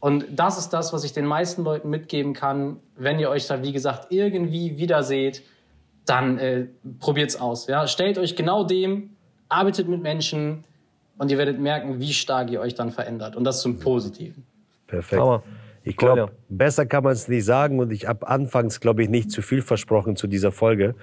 Und 0.00 0.26
das 0.30 0.58
ist 0.58 0.68
das, 0.70 0.92
was 0.92 1.02
ich 1.02 1.12
den 1.12 1.26
meisten 1.26 1.64
Leuten 1.64 1.90
mitgeben 1.90 2.32
kann. 2.32 2.76
Wenn 2.96 3.18
ihr 3.18 3.30
euch 3.30 3.48
da, 3.48 3.64
wie 3.64 3.72
gesagt, 3.72 4.12
irgendwie 4.12 4.78
wiederseht, 4.78 5.42
dann 6.08 6.38
äh, 6.38 6.66
probiert's 7.00 7.40
aus. 7.40 7.66
Ja? 7.66 7.86
Stellt 7.86 8.18
euch 8.18 8.36
genau 8.36 8.64
dem, 8.64 9.10
arbeitet 9.48 9.88
mit 9.88 10.02
Menschen 10.02 10.64
und 11.18 11.30
ihr 11.30 11.38
werdet 11.38 11.58
merken, 11.58 12.00
wie 12.00 12.12
stark 12.12 12.50
ihr 12.50 12.60
euch 12.60 12.74
dann 12.74 12.90
verändert. 12.90 13.36
Und 13.36 13.44
das 13.44 13.60
zum 13.60 13.78
Positiven. 13.78 14.44
Perfekt. 14.86 15.20
Hammer. 15.20 15.42
Ich 15.84 15.96
glaube, 15.96 16.32
besser 16.48 16.84
kann 16.84 17.04
man 17.04 17.12
es 17.12 17.28
nicht 17.28 17.44
sagen 17.44 17.78
und 17.78 17.92
ich 17.92 18.06
habe 18.06 18.28
anfangs, 18.28 18.80
glaube 18.80 19.02
ich, 19.02 19.08
nicht 19.08 19.30
zu 19.30 19.40
viel 19.40 19.62
versprochen 19.62 20.16
zu 20.16 20.26
dieser 20.26 20.52
Folge. 20.52 20.94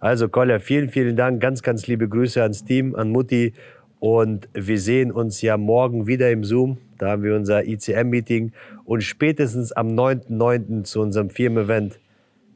Also 0.00 0.28
Kolja, 0.28 0.58
vielen, 0.58 0.88
vielen 0.88 1.14
Dank. 1.14 1.40
Ganz, 1.40 1.62
ganz 1.62 1.86
liebe 1.86 2.08
Grüße 2.08 2.42
ans 2.42 2.64
Team, 2.64 2.96
an 2.96 3.10
Mutti. 3.10 3.54
Und 4.00 4.48
wir 4.52 4.80
sehen 4.80 5.12
uns 5.12 5.42
ja 5.42 5.56
morgen 5.56 6.08
wieder 6.08 6.30
im 6.32 6.42
Zoom. 6.42 6.78
Da 6.98 7.10
haben 7.10 7.22
wir 7.22 7.36
unser 7.36 7.64
ICM-Meeting 7.64 8.52
und 8.84 9.02
spätestens 9.02 9.70
am 9.70 9.88
9.9. 9.88 10.82
zu 10.82 11.00
unserem 11.00 11.30
Firmen-Event 11.30 12.00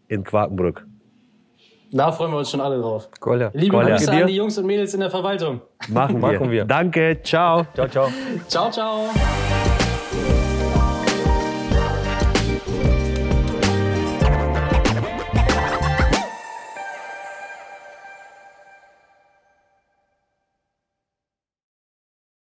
in 0.08 0.24
Quakenbrück. 0.24 0.85
Da 1.92 2.12
freuen 2.12 2.32
wir 2.32 2.38
uns 2.38 2.50
schon 2.50 2.60
alle 2.60 2.80
drauf. 2.80 3.08
Kolja. 3.20 3.50
Liebe 3.54 3.76
Kolja. 3.76 3.96
Grüße 3.96 4.12
an 4.12 4.26
die 4.26 4.36
Jungs 4.36 4.58
und 4.58 4.66
Mädels 4.66 4.94
in 4.94 5.00
der 5.00 5.10
Verwaltung. 5.10 5.60
Machen 5.88 6.20
wir. 6.20 6.32
Machen 6.32 6.50
wir. 6.50 6.64
Danke, 6.64 7.20
ciao. 7.22 7.66
Ciao, 7.74 7.88
ciao. 7.88 8.08
Ciao, 8.48 8.70
ciao. 8.70 9.75